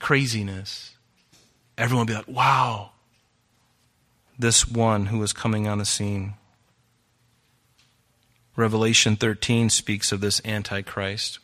Craziness. 0.00 0.96
Everyone 1.76 2.06
be 2.06 2.14
like, 2.14 2.26
wow, 2.26 2.90
this 4.36 4.68
one 4.68 5.06
who 5.06 5.22
is 5.22 5.32
coming 5.32 5.68
on 5.68 5.78
the 5.78 5.84
scene. 5.84 6.34
Revelation 8.58 9.14
13 9.14 9.70
speaks 9.70 10.10
of 10.10 10.20
this 10.20 10.40
Antichrist. 10.44 11.38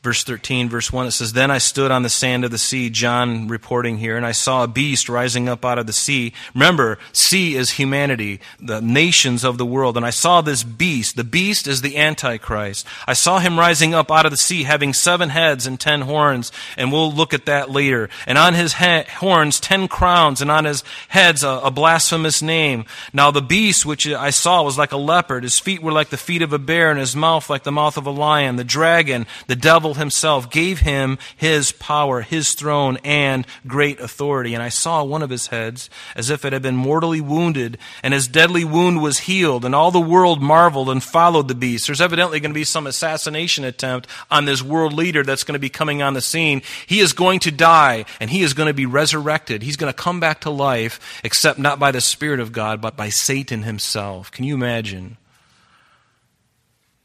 Verse 0.00 0.22
13, 0.22 0.68
verse 0.68 0.92
1, 0.92 1.08
it 1.08 1.10
says, 1.10 1.32
Then 1.32 1.50
I 1.50 1.58
stood 1.58 1.90
on 1.90 2.04
the 2.04 2.08
sand 2.08 2.44
of 2.44 2.52
the 2.52 2.56
sea, 2.56 2.88
John 2.88 3.48
reporting 3.48 3.98
here, 3.98 4.16
and 4.16 4.24
I 4.24 4.30
saw 4.30 4.62
a 4.62 4.68
beast 4.68 5.08
rising 5.08 5.48
up 5.48 5.64
out 5.64 5.76
of 5.76 5.88
the 5.88 5.92
sea. 5.92 6.32
Remember, 6.54 7.00
sea 7.12 7.56
is 7.56 7.70
humanity, 7.70 8.38
the 8.60 8.80
nations 8.80 9.42
of 9.42 9.58
the 9.58 9.66
world. 9.66 9.96
And 9.96 10.06
I 10.06 10.10
saw 10.10 10.40
this 10.40 10.62
beast. 10.62 11.16
The 11.16 11.24
beast 11.24 11.66
is 11.66 11.82
the 11.82 11.96
Antichrist. 11.98 12.86
I 13.08 13.14
saw 13.14 13.40
him 13.40 13.58
rising 13.58 13.92
up 13.92 14.08
out 14.12 14.24
of 14.24 14.30
the 14.30 14.36
sea, 14.36 14.62
having 14.62 14.94
seven 14.94 15.30
heads 15.30 15.66
and 15.66 15.80
ten 15.80 16.02
horns, 16.02 16.52
and 16.76 16.92
we'll 16.92 17.12
look 17.12 17.34
at 17.34 17.46
that 17.46 17.68
later. 17.68 18.08
And 18.24 18.38
on 18.38 18.54
his 18.54 18.74
he- 18.74 19.02
horns, 19.16 19.58
ten 19.58 19.88
crowns, 19.88 20.40
and 20.40 20.50
on 20.50 20.64
his 20.64 20.84
heads, 21.08 21.42
a, 21.42 21.60
a 21.64 21.72
blasphemous 21.72 22.40
name. 22.40 22.84
Now 23.12 23.32
the 23.32 23.42
beast 23.42 23.84
which 23.84 24.06
I 24.06 24.30
saw 24.30 24.62
was 24.62 24.78
like 24.78 24.92
a 24.92 24.96
leopard. 24.96 25.42
His 25.42 25.58
feet 25.58 25.82
were 25.82 25.90
like 25.90 26.10
the 26.10 26.16
feet 26.16 26.42
of 26.42 26.52
a 26.52 26.58
bear, 26.60 26.88
and 26.92 27.00
his 27.00 27.16
mouth 27.16 27.50
like 27.50 27.64
the 27.64 27.72
mouth 27.72 27.96
of 27.96 28.06
a 28.06 28.12
lion. 28.12 28.54
The 28.54 28.62
dragon, 28.62 29.26
the 29.48 29.56
devil, 29.56 29.88
devil 29.88 29.97
himself 29.98 30.50
gave 30.50 30.80
him 30.80 31.18
his 31.36 31.72
power, 31.72 32.22
his 32.22 32.54
throne, 32.54 32.98
and 33.04 33.46
great 33.66 34.00
authority. 34.00 34.54
And 34.54 34.62
I 34.62 34.70
saw 34.70 35.04
one 35.04 35.22
of 35.22 35.30
his 35.30 35.48
heads 35.48 35.90
as 36.16 36.30
if 36.30 36.44
it 36.44 36.52
had 36.52 36.62
been 36.62 36.76
mortally 36.76 37.20
wounded, 37.20 37.78
and 38.02 38.14
his 38.14 38.26
deadly 38.26 38.64
wound 38.64 39.02
was 39.02 39.20
healed, 39.20 39.64
and 39.64 39.74
all 39.74 39.90
the 39.90 40.00
world 40.00 40.42
marveled 40.42 40.88
and 40.88 41.02
followed 41.02 41.48
the 41.48 41.54
beast. 41.54 41.86
There's 41.86 42.00
evidently 42.00 42.40
going 42.40 42.50
to 42.50 42.54
be 42.54 42.64
some 42.64 42.86
assassination 42.86 43.64
attempt 43.64 44.06
on 44.30 44.44
this 44.46 44.62
world 44.62 44.92
leader 44.92 45.22
that's 45.22 45.44
going 45.44 45.54
to 45.54 45.58
be 45.58 45.68
coming 45.68 46.02
on 46.02 46.14
the 46.14 46.20
scene. 46.20 46.62
He 46.86 47.00
is 47.00 47.12
going 47.12 47.40
to 47.40 47.50
die, 47.50 48.04
and 48.20 48.30
he 48.30 48.42
is 48.42 48.54
going 48.54 48.68
to 48.68 48.74
be 48.74 48.86
resurrected. 48.86 49.62
He's 49.62 49.76
going 49.76 49.92
to 49.92 49.96
come 49.96 50.20
back 50.20 50.40
to 50.42 50.50
life, 50.50 51.20
except 51.22 51.58
not 51.58 51.78
by 51.78 51.92
the 51.92 52.00
Spirit 52.00 52.40
of 52.40 52.52
God, 52.52 52.80
but 52.80 52.96
by 52.96 53.10
Satan 53.10 53.64
himself. 53.64 54.30
Can 54.30 54.44
you 54.44 54.54
imagine? 54.54 55.18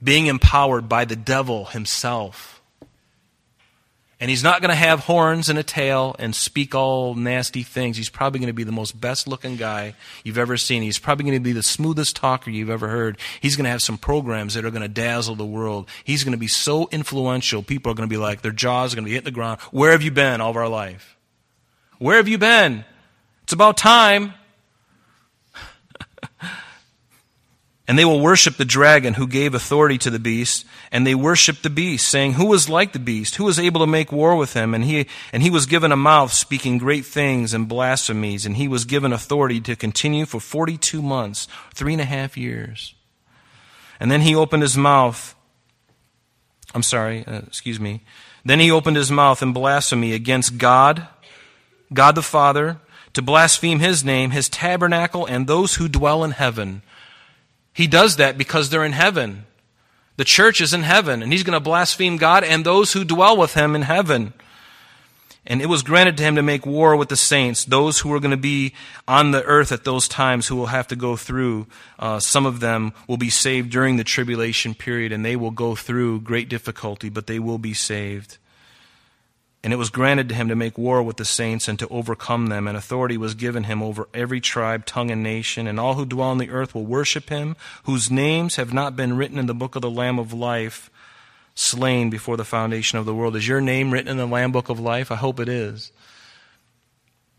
Being 0.01 0.27
empowered 0.27 0.89
by 0.89 1.05
the 1.05 1.15
devil 1.15 1.65
himself 1.65 2.61
and 4.23 4.29
he's 4.29 4.41
not 4.41 4.61
going 4.61 4.69
to 4.69 4.75
have 4.75 5.01
horns 5.01 5.49
and 5.49 5.59
a 5.59 5.63
tail 5.63 6.15
and 6.17 6.33
speak 6.33 6.73
all 6.73 7.13
nasty 7.13 7.61
things. 7.61 7.97
He's 7.97 8.07
probably 8.07 8.39
going 8.39 8.47
to 8.47 8.53
be 8.53 8.63
the 8.63 8.71
most 8.71 9.01
best 9.01 9.27
looking 9.27 9.57
guy 9.57 9.95
you've 10.23 10.37
ever 10.37 10.55
seen. 10.55 10.81
He's 10.81 10.97
probably 10.97 11.25
going 11.25 11.35
to 11.35 11.43
be 11.43 11.51
the 11.51 11.61
smoothest 11.61 12.15
talker 12.15 12.49
you've 12.49 12.69
ever 12.69 12.87
heard. 12.87 13.17
He's 13.41 13.57
going 13.57 13.65
to 13.65 13.69
have 13.69 13.81
some 13.81 13.97
programs 13.97 14.53
that 14.53 14.63
are 14.63 14.71
going 14.71 14.81
to 14.81 14.87
dazzle 14.87 15.35
the 15.35 15.45
world. 15.45 15.89
He's 16.05 16.23
going 16.23 16.31
to 16.31 16.37
be 16.37 16.47
so 16.47 16.87
influential. 16.89 17.63
People 17.63 17.91
are 17.91 17.95
going 17.95 18.07
to 18.07 18.13
be 18.13 18.15
like, 18.15 18.43
their 18.43 18.53
jaws 18.53 18.93
are 18.93 18.95
going 18.95 19.03
to 19.03 19.09
be 19.09 19.13
hitting 19.13 19.25
the 19.25 19.31
ground. 19.31 19.59
Where 19.71 19.91
have 19.91 20.03
you 20.03 20.11
been 20.11 20.39
all 20.39 20.51
of 20.51 20.55
our 20.55 20.69
life? 20.69 21.17
Where 21.99 22.15
have 22.15 22.29
you 22.29 22.37
been? 22.37 22.85
It's 23.43 23.51
about 23.51 23.75
time. 23.75 24.33
And 27.85 27.99
they 27.99 28.05
will 28.05 28.21
worship 28.21 28.55
the 28.55 28.63
dragon 28.63 29.15
who 29.15 29.27
gave 29.27 29.53
authority 29.53 29.97
to 29.99 30.09
the 30.09 30.19
beast, 30.19 30.65
and 30.89 31.05
they 31.05 31.15
worship 31.15 31.61
the 31.61 31.69
beast, 31.69 32.07
saying, 32.07 32.33
Who 32.33 32.53
is 32.53 32.69
like 32.69 32.93
the 32.93 32.99
beast? 32.99 33.35
Who 33.35 33.47
is 33.49 33.59
able 33.59 33.81
to 33.81 33.87
make 33.87 34.09
war 34.09 34.37
with 34.37 34.53
him? 34.53 34.73
And 34.73 34.85
he, 34.85 35.05
and 35.33 35.43
he 35.43 35.49
was 35.49 35.65
given 35.65 35.91
a 35.91 35.97
mouth 35.97 36.31
speaking 36.31 36.77
great 36.77 37.05
things 37.05 37.53
and 37.53 37.67
blasphemies, 37.67 38.45
and 38.45 38.55
he 38.55 38.69
was 38.69 38.85
given 38.85 39.11
authority 39.11 39.59
to 39.61 39.75
continue 39.75 40.25
for 40.25 40.39
42 40.39 41.01
months, 41.01 41.49
three 41.73 41.91
and 41.91 42.01
a 42.01 42.05
half 42.05 42.37
years. 42.37 42.95
And 43.99 44.09
then 44.09 44.21
he 44.21 44.33
opened 44.33 44.63
his 44.63 44.77
mouth. 44.77 45.35
I'm 46.73 46.83
sorry, 46.83 47.25
uh, 47.27 47.41
excuse 47.45 47.81
me. 47.81 48.01
Then 48.45 48.61
he 48.61 48.71
opened 48.71 48.95
his 48.95 49.11
mouth 49.11 49.41
in 49.41 49.51
blasphemy 49.51 50.13
against 50.13 50.57
God, 50.57 51.07
God 51.93 52.15
the 52.15 52.21
Father, 52.21 52.77
to 53.13 53.21
blaspheme 53.21 53.79
his 53.79 54.03
name, 54.03 54.31
his 54.31 54.49
tabernacle, 54.49 55.25
and 55.25 55.47
those 55.47 55.75
who 55.75 55.87
dwell 55.87 56.23
in 56.23 56.31
heaven. 56.31 56.81
He 57.73 57.87
does 57.87 58.17
that 58.17 58.37
because 58.37 58.69
they're 58.69 58.85
in 58.85 58.93
heaven. 58.93 59.45
The 60.15 60.23
church 60.23 60.61
is 60.61 60.73
in 60.73 60.83
heaven, 60.83 61.23
and 61.23 61.31
he's 61.31 61.43
going 61.43 61.57
to 61.57 61.59
blaspheme 61.59 62.17
God 62.17 62.43
and 62.43 62.63
those 62.63 62.93
who 62.93 63.03
dwell 63.03 63.35
with 63.35 63.55
him 63.55 63.75
in 63.75 63.81
heaven. 63.81 64.33
And 65.45 65.61
it 65.61 65.65
was 65.65 65.81
granted 65.81 66.15
to 66.17 66.23
him 66.23 66.35
to 66.35 66.41
make 66.41 66.65
war 66.65 66.95
with 66.95 67.09
the 67.09 67.17
saints, 67.17 67.65
those 67.65 67.99
who 67.99 68.13
are 68.13 68.19
going 68.19 68.31
to 68.31 68.37
be 68.37 68.73
on 69.07 69.31
the 69.31 69.43
earth 69.43 69.71
at 69.71 69.83
those 69.83 70.07
times 70.07 70.47
who 70.47 70.55
will 70.55 70.67
have 70.67 70.87
to 70.87 70.95
go 70.95 71.17
through. 71.17 71.67
Uh, 71.99 72.19
some 72.19 72.45
of 72.45 72.61
them 72.61 72.93
will 73.07 73.17
be 73.17 73.29
saved 73.29 73.69
during 73.69 73.97
the 73.97 74.05
tribulation 74.05 74.73
period, 74.73 75.11
and 75.11 75.25
they 75.25 75.35
will 75.35 75.51
go 75.51 75.75
through 75.75 76.21
great 76.21 76.47
difficulty, 76.47 77.09
but 77.09 77.27
they 77.27 77.39
will 77.39 77.57
be 77.57 77.73
saved. 77.73 78.37
And 79.63 79.71
it 79.71 79.77
was 79.77 79.89
granted 79.89 80.27
to 80.27 80.35
him 80.35 80.49
to 80.49 80.57
make 80.57 80.77
war 80.77 81.01
with 81.01 81.15
the 81.15 81.23
saints 81.23 81.69
and 81.69 81.79
to 81.79 81.87
overcome 81.87 82.47
them, 82.47 82.67
and 82.67 82.75
authority 82.75 83.15
was 83.15 83.33
given 83.33 83.63
him 83.63 83.81
over 83.81 84.09
every 84.13 84.41
tribe, 84.41 84.85
tongue, 84.85 85.09
and 85.09 85.23
nation. 85.23 85.67
And 85.67 85.79
all 85.79 85.93
who 85.93 86.05
dwell 86.05 86.29
on 86.29 86.37
the 86.37 86.49
earth 86.49 86.75
will 86.75 86.85
worship 86.85 87.29
him, 87.29 87.55
whose 87.83 88.11
names 88.11 88.57
have 88.57 88.73
not 88.73 88.97
been 88.97 89.15
written 89.15 89.39
in 89.39 89.45
the 89.45 89.53
book 89.53 89.77
of 89.77 89.81
the 89.81 89.89
Lamb 89.89 90.19
of 90.19 90.33
life, 90.33 90.91
slain 91.55 92.09
before 92.09 92.35
the 92.35 92.43
foundation 92.43 92.99
of 92.99 93.05
the 93.05 93.15
world. 93.15 93.37
Is 93.37 93.47
your 93.47 93.61
name 93.61 93.91
written 93.91 94.09
in 94.09 94.17
the 94.17 94.25
Lamb 94.25 94.51
book 94.51 94.67
of 94.67 94.81
life? 94.81 95.11
I 95.11 95.15
hope 95.15 95.39
it 95.39 95.47
is. 95.47 95.93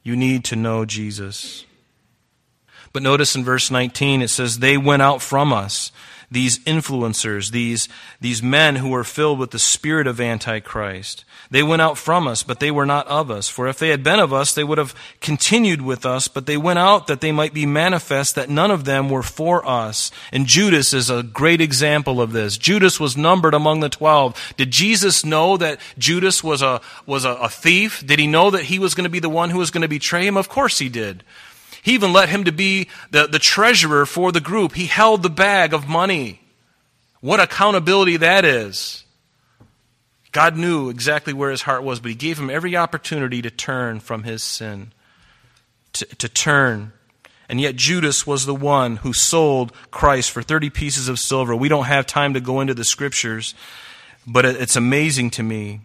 You 0.02 0.16
need 0.16 0.44
to 0.44 0.56
know 0.56 0.86
Jesus. 0.86 1.66
But 2.94 3.02
notice 3.02 3.34
in 3.34 3.44
verse 3.44 3.70
19 3.70 4.22
it 4.22 4.28
says, 4.28 4.60
They 4.60 4.78
went 4.78 5.02
out 5.02 5.20
from 5.20 5.52
us 5.52 5.92
these 6.30 6.58
influencers, 6.60 7.50
these, 7.50 7.88
these 8.20 8.42
men 8.42 8.76
who 8.76 8.88
were 8.88 9.04
filled 9.04 9.38
with 9.38 9.50
the 9.50 9.58
spirit 9.58 10.06
of 10.06 10.20
Antichrist. 10.20 11.24
They 11.50 11.62
went 11.62 11.82
out 11.82 11.98
from 11.98 12.26
us, 12.26 12.42
but 12.42 12.60
they 12.60 12.70
were 12.70 12.86
not 12.86 13.06
of 13.06 13.30
us. 13.30 13.48
For 13.48 13.68
if 13.68 13.78
they 13.78 13.90
had 13.90 14.02
been 14.02 14.18
of 14.18 14.32
us, 14.32 14.54
they 14.54 14.64
would 14.64 14.78
have 14.78 14.94
continued 15.20 15.82
with 15.82 16.06
us, 16.06 16.26
but 16.26 16.46
they 16.46 16.56
went 16.56 16.78
out 16.78 17.06
that 17.06 17.20
they 17.20 17.32
might 17.32 17.52
be 17.52 17.66
manifest 17.66 18.34
that 18.34 18.48
none 18.48 18.70
of 18.70 18.84
them 18.84 19.08
were 19.08 19.22
for 19.22 19.66
us. 19.68 20.10
And 20.32 20.46
Judas 20.46 20.92
is 20.92 21.10
a 21.10 21.22
great 21.22 21.60
example 21.60 22.20
of 22.20 22.32
this. 22.32 22.58
Judas 22.58 22.98
was 22.98 23.16
numbered 23.16 23.54
among 23.54 23.80
the 23.80 23.88
twelve. 23.88 24.54
Did 24.56 24.70
Jesus 24.70 25.24
know 25.24 25.56
that 25.58 25.80
Judas 25.98 26.42
was 26.42 26.62
a, 26.62 26.80
was 27.06 27.24
a, 27.24 27.32
a 27.32 27.48
thief? 27.48 28.04
Did 28.06 28.18
he 28.18 28.26
know 28.26 28.50
that 28.50 28.64
he 28.64 28.78
was 28.78 28.94
going 28.94 29.04
to 29.04 29.10
be 29.10 29.20
the 29.20 29.28
one 29.28 29.50
who 29.50 29.58
was 29.58 29.70
going 29.70 29.82
to 29.82 29.88
betray 29.88 30.26
him? 30.26 30.36
Of 30.36 30.48
course 30.48 30.78
he 30.78 30.88
did. 30.88 31.22
He 31.82 31.92
even 31.92 32.14
let 32.14 32.30
him 32.30 32.44
to 32.44 32.52
be 32.52 32.88
the, 33.10 33.26
the 33.26 33.38
treasurer 33.38 34.06
for 34.06 34.32
the 34.32 34.40
group. 34.40 34.72
He 34.72 34.86
held 34.86 35.22
the 35.22 35.30
bag 35.30 35.74
of 35.74 35.86
money. 35.86 36.40
What 37.20 37.40
accountability 37.40 38.16
that 38.16 38.44
is. 38.44 39.03
God 40.34 40.58
knew 40.58 40.90
exactly 40.90 41.32
where 41.32 41.50
his 41.50 41.62
heart 41.62 41.82
was, 41.82 41.98
but 41.98 42.10
he 42.10 42.14
gave 42.14 42.38
him 42.38 42.50
every 42.50 42.76
opportunity 42.76 43.40
to 43.40 43.50
turn 43.50 44.00
from 44.00 44.24
his 44.24 44.42
sin, 44.42 44.92
to, 45.94 46.04
to 46.04 46.28
turn. 46.28 46.92
And 47.48 47.58
yet 47.58 47.76
Judas 47.76 48.26
was 48.26 48.44
the 48.44 48.54
one 48.54 48.96
who 48.96 49.14
sold 49.14 49.72
Christ 49.90 50.30
for 50.30 50.42
30 50.42 50.68
pieces 50.68 51.08
of 51.08 51.18
silver. 51.18 51.56
We 51.56 51.70
don't 51.70 51.86
have 51.86 52.04
time 52.04 52.34
to 52.34 52.40
go 52.40 52.60
into 52.60 52.74
the 52.74 52.84
scriptures, 52.84 53.54
but 54.26 54.44
it's 54.44 54.76
amazing 54.76 55.30
to 55.30 55.42
me 55.42 55.80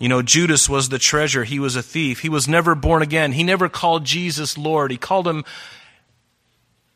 you 0.00 0.08
know, 0.08 0.22
Judas 0.22 0.66
was 0.66 0.88
the 0.88 0.98
treasure. 0.98 1.44
He 1.44 1.58
was 1.58 1.76
a 1.76 1.82
thief. 1.82 2.20
He 2.20 2.30
was 2.30 2.48
never 2.48 2.74
born 2.74 3.02
again. 3.02 3.32
He 3.32 3.44
never 3.44 3.68
called 3.68 4.06
Jesus 4.06 4.56
Lord. 4.56 4.90
He 4.90 4.96
called 4.96 5.28
him, 5.28 5.44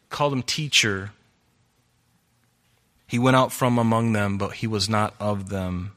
called 0.08 0.32
him 0.32 0.42
teacher. 0.42 1.12
He 3.06 3.18
went 3.18 3.36
out 3.36 3.52
from 3.52 3.76
among 3.76 4.14
them, 4.14 4.38
but 4.38 4.54
he 4.54 4.66
was 4.66 4.88
not 4.88 5.14
of 5.20 5.50
them. 5.50 5.92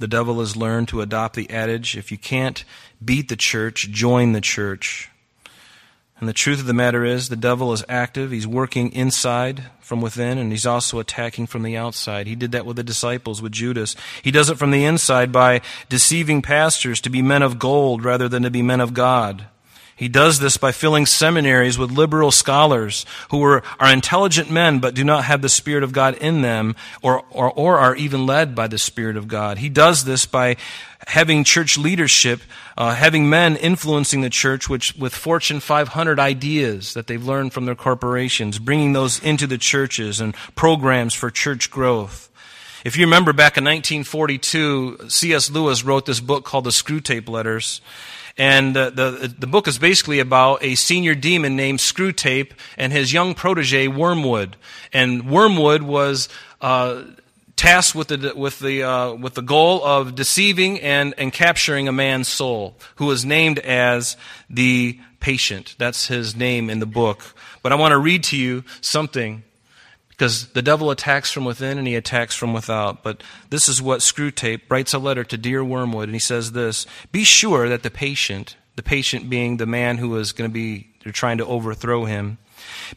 The 0.00 0.08
devil 0.08 0.40
has 0.40 0.56
learned 0.56 0.88
to 0.88 1.02
adopt 1.02 1.36
the 1.36 1.50
adage 1.50 1.94
if 1.94 2.10
you 2.10 2.16
can't 2.16 2.64
beat 3.04 3.28
the 3.28 3.36
church, 3.36 3.90
join 3.90 4.32
the 4.32 4.40
church. 4.40 5.10
And 6.18 6.26
the 6.26 6.32
truth 6.32 6.58
of 6.58 6.66
the 6.66 6.72
matter 6.72 7.04
is, 7.04 7.28
the 7.28 7.36
devil 7.36 7.70
is 7.74 7.84
active. 7.86 8.30
He's 8.30 8.46
working 8.46 8.92
inside 8.92 9.64
from 9.80 10.00
within, 10.00 10.38
and 10.38 10.52
he's 10.52 10.64
also 10.64 11.00
attacking 11.00 11.48
from 11.48 11.62
the 11.62 11.76
outside. 11.76 12.26
He 12.26 12.34
did 12.34 12.52
that 12.52 12.64
with 12.64 12.76
the 12.76 12.82
disciples, 12.82 13.42
with 13.42 13.52
Judas. 13.52 13.94
He 14.22 14.30
does 14.30 14.48
it 14.48 14.56
from 14.56 14.70
the 14.70 14.86
inside 14.86 15.32
by 15.32 15.60
deceiving 15.90 16.40
pastors 16.40 17.02
to 17.02 17.10
be 17.10 17.20
men 17.20 17.42
of 17.42 17.58
gold 17.58 18.02
rather 18.02 18.28
than 18.28 18.42
to 18.42 18.50
be 18.50 18.62
men 18.62 18.80
of 18.80 18.94
God. 18.94 19.46
He 20.00 20.08
does 20.08 20.38
this 20.38 20.56
by 20.56 20.72
filling 20.72 21.04
seminaries 21.04 21.76
with 21.76 21.90
liberal 21.90 22.30
scholars 22.30 23.04
who 23.30 23.44
are, 23.44 23.62
are 23.78 23.92
intelligent 23.92 24.50
men 24.50 24.78
but 24.78 24.94
do 24.94 25.04
not 25.04 25.24
have 25.24 25.42
the 25.42 25.50
Spirit 25.50 25.82
of 25.82 25.92
God 25.92 26.14
in 26.14 26.40
them 26.40 26.74
or, 27.02 27.22
or, 27.28 27.52
or 27.52 27.78
are 27.78 27.94
even 27.94 28.24
led 28.24 28.54
by 28.54 28.66
the 28.66 28.78
Spirit 28.78 29.18
of 29.18 29.28
God. 29.28 29.58
He 29.58 29.68
does 29.68 30.06
this 30.06 30.24
by 30.24 30.56
having 31.06 31.44
church 31.44 31.76
leadership, 31.76 32.40
uh, 32.78 32.94
having 32.94 33.28
men 33.28 33.56
influencing 33.56 34.22
the 34.22 34.30
church 34.30 34.70
which, 34.70 34.96
with 34.96 35.14
Fortune 35.14 35.60
500 35.60 36.18
ideas 36.18 36.94
that 36.94 37.06
they've 37.06 37.22
learned 37.22 37.52
from 37.52 37.66
their 37.66 37.74
corporations, 37.74 38.58
bringing 38.58 38.94
those 38.94 39.22
into 39.22 39.46
the 39.46 39.58
churches 39.58 40.18
and 40.18 40.34
programs 40.56 41.12
for 41.12 41.30
church 41.30 41.70
growth. 41.70 42.30
If 42.86 42.96
you 42.96 43.04
remember 43.04 43.34
back 43.34 43.58
in 43.58 43.64
1942, 43.64 45.10
C.S. 45.10 45.50
Lewis 45.50 45.84
wrote 45.84 46.06
this 46.06 46.20
book 46.20 46.46
called 46.46 46.64
The 46.64 46.70
Screwtape 46.70 47.28
Letters. 47.28 47.82
And 48.38 48.74
the, 48.74 48.90
the, 48.90 49.34
the 49.38 49.46
book 49.46 49.68
is 49.68 49.78
basically 49.78 50.20
about 50.20 50.62
a 50.62 50.74
senior 50.74 51.14
demon 51.14 51.56
named 51.56 51.78
Screwtape 51.78 52.52
and 52.76 52.92
his 52.92 53.12
young 53.12 53.34
protege, 53.34 53.88
Wormwood. 53.88 54.56
And 54.92 55.30
Wormwood 55.30 55.82
was 55.82 56.28
uh, 56.60 57.02
tasked 57.56 57.94
with 57.94 58.08
the, 58.08 58.32
with, 58.34 58.58
the, 58.60 58.82
uh, 58.82 59.12
with 59.14 59.34
the 59.34 59.42
goal 59.42 59.84
of 59.84 60.14
deceiving 60.14 60.80
and, 60.80 61.14
and 61.18 61.32
capturing 61.32 61.88
a 61.88 61.92
man's 61.92 62.28
soul, 62.28 62.76
who 62.96 63.06
was 63.06 63.24
named 63.24 63.58
as 63.58 64.16
the 64.48 64.98
patient. 65.20 65.74
That's 65.78 66.06
his 66.06 66.34
name 66.34 66.70
in 66.70 66.78
the 66.78 66.86
book. 66.86 67.34
But 67.62 67.72
I 67.72 67.74
want 67.74 67.92
to 67.92 67.98
read 67.98 68.24
to 68.24 68.36
you 68.36 68.64
something 68.80 69.42
because 70.20 70.48
the 70.48 70.60
devil 70.60 70.90
attacks 70.90 71.32
from 71.32 71.46
within 71.46 71.78
and 71.78 71.86
he 71.86 71.94
attacks 71.94 72.36
from 72.36 72.52
without. 72.52 73.02
But 73.02 73.22
this 73.48 73.70
is 73.70 73.80
what 73.80 74.00
Screwtape 74.00 74.60
writes 74.68 74.92
a 74.92 74.98
letter 74.98 75.24
to 75.24 75.38
dear 75.38 75.64
Wormwood, 75.64 76.08
and 76.08 76.14
he 76.14 76.18
says 76.18 76.52
this 76.52 76.86
Be 77.10 77.24
sure 77.24 77.70
that 77.70 77.82
the 77.82 77.90
patient, 77.90 78.54
the 78.76 78.82
patient 78.82 79.30
being 79.30 79.56
the 79.56 79.64
man 79.64 79.96
who 79.96 80.14
is 80.16 80.32
going 80.32 80.50
to 80.50 80.52
be 80.52 80.88
they're 81.02 81.10
trying 81.10 81.38
to 81.38 81.46
overthrow 81.46 82.04
him, 82.04 82.36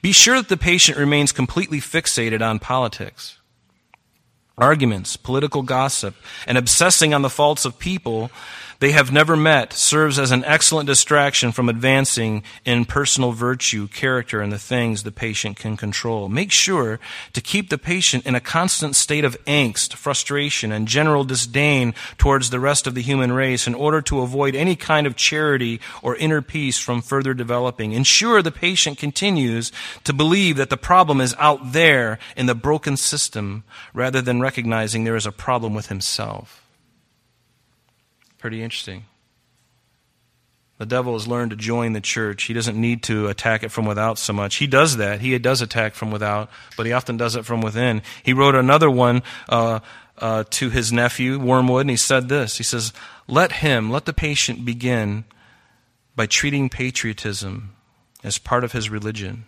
be 0.02 0.12
sure 0.12 0.36
that 0.36 0.50
the 0.50 0.58
patient 0.58 0.98
remains 0.98 1.32
completely 1.32 1.80
fixated 1.80 2.42
on 2.42 2.60
politics. 2.60 3.38
Arguments, 4.58 5.16
political 5.16 5.62
gossip, 5.62 6.16
and 6.46 6.58
obsessing 6.58 7.14
on 7.14 7.22
the 7.22 7.30
faults 7.30 7.64
of 7.64 7.80
people 7.80 8.32
they 8.84 8.92
have 8.92 9.14
never 9.14 9.38
met 9.38 9.72
serves 9.72 10.20
as 10.20 10.32
an 10.32 10.44
excellent 10.44 10.88
distraction 10.88 11.54
from 11.54 11.70
advancing 11.70 12.44
in 12.66 12.84
personal 12.84 13.32
virtue, 13.32 13.88
character, 13.88 14.42
and 14.42 14.52
the 14.52 14.60
things 14.60 15.04
the 15.04 15.12
patient 15.12 15.56
can 15.56 15.78
control. 15.78 16.28
Make 16.28 16.52
sure 16.52 17.00
to 17.32 17.40
keep 17.40 17.70
the 17.70 17.78
patient 17.78 18.26
in 18.26 18.36
a 18.36 18.42
constant 18.42 18.98
state 18.98 19.24
of 19.24 19.42
angst, 19.46 19.94
frustration, 19.94 20.74
and 20.74 20.86
general 20.86 21.24
disdain 21.24 21.94
towards 22.18 22.50
the 22.50 22.60
rest 22.60 22.86
of 22.86 22.94
the 22.94 23.02
human 23.02 23.32
race 23.32 23.68
in 23.68 23.74
order 23.74 24.02
to 24.02 24.20
avoid 24.20 24.54
any 24.54 24.76
kind 24.76 25.08
of 25.08 25.16
charity 25.16 25.80
or 26.02 26.18
inner 26.18 26.42
peace 26.42 26.78
from 26.78 27.02
further 27.02 27.34
developing. 27.34 27.94
Ensure 27.94 28.42
the 28.42 28.52
patient 28.52 28.98
continues 28.98 29.72
to 30.04 30.12
believe 30.12 30.58
that 30.58 30.70
the 30.70 30.76
problem 30.76 31.22
is 31.22 31.34
out 31.40 31.72
there 31.72 32.20
in 32.36 32.48
the 32.48 32.54
broken 32.54 32.98
system 32.98 33.64
rather 33.94 34.22
than 34.22 34.42
recognizing 34.42 35.06
there 35.06 35.16
is 35.16 35.26
a 35.26 35.32
problem 35.32 35.74
with 35.74 35.88
himself. 35.88 36.63
Pretty 38.44 38.62
interesting. 38.62 39.06
The 40.78 40.86
devil 40.86 41.14
has 41.14 41.30
learned 41.30 41.52
to 41.52 41.56
join 41.56 41.94
the 41.94 42.02
church. 42.02 42.44
He 42.44 42.54
doesn't 42.54 42.76
need 42.76 43.02
to 43.04 43.30
attack 43.30 43.64
it 43.64 43.70
from 43.70 43.86
without 43.86 44.20
so 44.20 44.34
much. 44.34 44.58
He 44.58 44.68
does 44.68 44.98
that. 44.98 45.22
He 45.22 45.40
does 45.40 45.62
attack 45.62 45.94
from 45.94 46.12
without, 46.12 46.50
but 46.76 46.86
he 46.86 46.92
often 46.92 47.16
does 47.16 47.38
it 47.38 47.46
from 47.46 47.62
within. 47.62 48.02
He 48.22 48.34
wrote 48.34 48.54
another 48.54 48.92
one 48.92 49.24
uh, 49.48 49.80
uh, 50.18 50.44
to 50.50 50.70
his 50.70 50.92
nephew, 50.92 51.40
Wormwood, 51.40 51.84
and 51.84 51.90
he 51.90 51.96
said 51.96 52.28
this 52.28 52.58
He 52.58 52.66
says, 52.66 52.92
Let 53.30 53.54
him, 53.54 53.90
let 53.90 54.04
the 54.04 54.12
patient 54.12 54.66
begin 54.66 55.24
by 56.14 56.26
treating 56.26 56.68
patriotism 56.68 57.78
as 58.26 58.40
part 58.40 58.66
of 58.66 58.74
his 58.74 58.90
religion. 58.90 59.46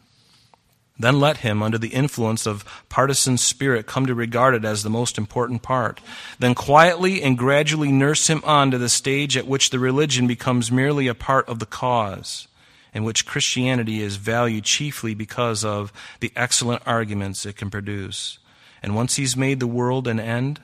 Then 0.97 1.19
let 1.19 1.37
him, 1.37 1.61
under 1.61 1.77
the 1.77 1.89
influence 1.89 2.45
of 2.45 2.63
partisan 2.87 3.37
spirit, 3.37 3.85
come 3.85 4.05
to 4.05 4.15
regard 4.15 4.55
it 4.55 4.63
as 4.63 4.83
the 4.83 4.89
most 4.89 5.17
important 5.17 5.61
part. 5.61 5.99
Then 6.39 6.55
quietly 6.55 7.21
and 7.21 7.37
gradually 7.37 7.91
nurse 7.91 8.29
him 8.29 8.41
on 8.45 8.71
to 8.71 8.77
the 8.77 8.87
stage 8.87 9.35
at 9.35 9.47
which 9.47 9.71
the 9.71 9.79
religion 9.79 10.25
becomes 10.25 10.71
merely 10.71 11.07
a 11.07 11.13
part 11.13 11.49
of 11.49 11.59
the 11.59 11.65
cause, 11.65 12.47
in 12.93 13.03
which 13.03 13.25
Christianity 13.25 14.01
is 14.01 14.15
valued 14.15 14.63
chiefly 14.63 15.13
because 15.13 15.65
of 15.65 15.91
the 16.21 16.31
excellent 16.33 16.81
arguments 16.85 17.45
it 17.45 17.57
can 17.57 17.69
produce. 17.69 18.39
And 18.81 18.95
once 18.95 19.17
he's 19.17 19.35
made 19.35 19.59
the 19.59 19.67
world 19.67 20.07
an 20.07 20.19
end, 20.19 20.61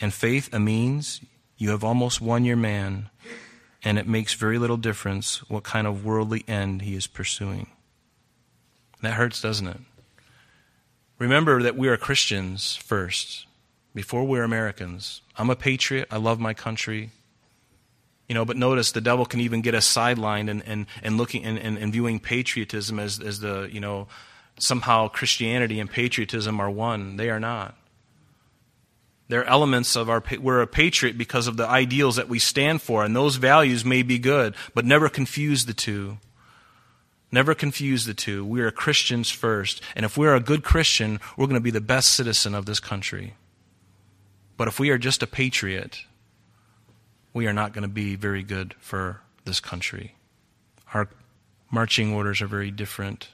and 0.00 0.12
faith 0.12 0.52
a 0.52 0.58
means, 0.58 1.20
you 1.56 1.70
have 1.70 1.84
almost 1.84 2.20
won 2.20 2.44
your 2.44 2.56
man, 2.56 3.10
and 3.84 3.98
it 3.98 4.08
makes 4.08 4.34
very 4.34 4.58
little 4.58 4.78
difference 4.78 5.48
what 5.48 5.62
kind 5.62 5.86
of 5.86 6.04
worldly 6.04 6.42
end 6.48 6.82
he 6.82 6.96
is 6.96 7.06
pursuing. 7.06 7.68
That 9.02 9.14
hurts, 9.14 9.40
doesn't 9.40 9.66
it? 9.66 9.78
Remember 11.18 11.62
that 11.62 11.76
we 11.76 11.88
are 11.88 11.96
Christians 11.96 12.76
first, 12.76 13.46
before 13.94 14.24
we're 14.24 14.42
Americans. 14.42 15.20
I'm 15.36 15.50
a 15.50 15.56
patriot. 15.56 16.08
I 16.10 16.16
love 16.16 16.40
my 16.40 16.54
country. 16.54 17.10
You 18.28 18.34
know, 18.34 18.44
but 18.44 18.56
notice 18.56 18.92
the 18.92 19.00
devil 19.00 19.26
can 19.26 19.40
even 19.40 19.60
get 19.60 19.74
us 19.74 19.92
sidelined 19.92 20.48
and, 20.50 20.62
and, 20.64 20.86
and 21.02 21.18
looking 21.18 21.44
and, 21.44 21.58
and, 21.58 21.76
and 21.76 21.92
viewing 21.92 22.20
patriotism 22.20 22.98
as, 22.98 23.20
as 23.20 23.40
the, 23.40 23.68
you 23.72 23.80
know, 23.80 24.06
somehow 24.58 25.08
Christianity 25.08 25.80
and 25.80 25.90
patriotism 25.90 26.60
are 26.60 26.70
one. 26.70 27.16
They 27.16 27.28
are 27.28 27.40
not. 27.40 27.76
They're 29.28 29.44
elements 29.44 29.96
of 29.96 30.08
our, 30.10 30.22
we're 30.40 30.60
a 30.60 30.66
patriot 30.66 31.16
because 31.16 31.46
of 31.46 31.56
the 31.56 31.66
ideals 31.66 32.16
that 32.16 32.28
we 32.28 32.38
stand 32.38 32.82
for, 32.82 33.04
and 33.04 33.14
those 33.14 33.36
values 33.36 33.84
may 33.84 34.02
be 34.02 34.18
good, 34.18 34.54
but 34.74 34.84
never 34.84 35.08
confuse 35.08 35.66
the 35.66 35.74
two. 35.74 36.18
Never 37.32 37.54
confuse 37.54 38.04
the 38.04 38.14
two. 38.14 38.44
We 38.44 38.60
are 38.60 38.70
Christians 38.70 39.30
first. 39.30 39.80
And 39.94 40.04
if 40.04 40.16
we're 40.16 40.34
a 40.34 40.40
good 40.40 40.64
Christian, 40.64 41.20
we're 41.36 41.46
going 41.46 41.54
to 41.54 41.60
be 41.60 41.70
the 41.70 41.80
best 41.80 42.10
citizen 42.12 42.54
of 42.54 42.66
this 42.66 42.80
country. 42.80 43.34
But 44.56 44.68
if 44.68 44.80
we 44.80 44.90
are 44.90 44.98
just 44.98 45.22
a 45.22 45.26
patriot, 45.26 46.00
we 47.32 47.46
are 47.46 47.52
not 47.52 47.72
going 47.72 47.82
to 47.82 47.88
be 47.88 48.16
very 48.16 48.42
good 48.42 48.74
for 48.80 49.20
this 49.44 49.60
country. 49.60 50.16
Our 50.92 51.08
marching 51.70 52.12
orders 52.12 52.42
are 52.42 52.46
very 52.46 52.70
different. 52.70 53.28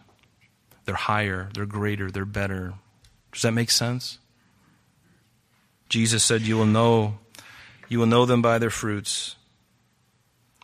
They're 0.84 0.94
higher, 0.94 1.48
they're 1.54 1.66
greater, 1.66 2.10
they're 2.10 2.24
better. 2.24 2.74
Does 3.32 3.42
that 3.42 3.52
make 3.52 3.70
sense? 3.70 4.18
Jesus 5.88 6.22
said, 6.22 6.42
You 6.42 6.56
will 6.56 6.66
know, 6.66 7.18
you 7.88 7.98
will 7.98 8.06
know 8.06 8.26
them 8.26 8.42
by 8.42 8.58
their 8.58 8.70
fruits. 8.70 9.36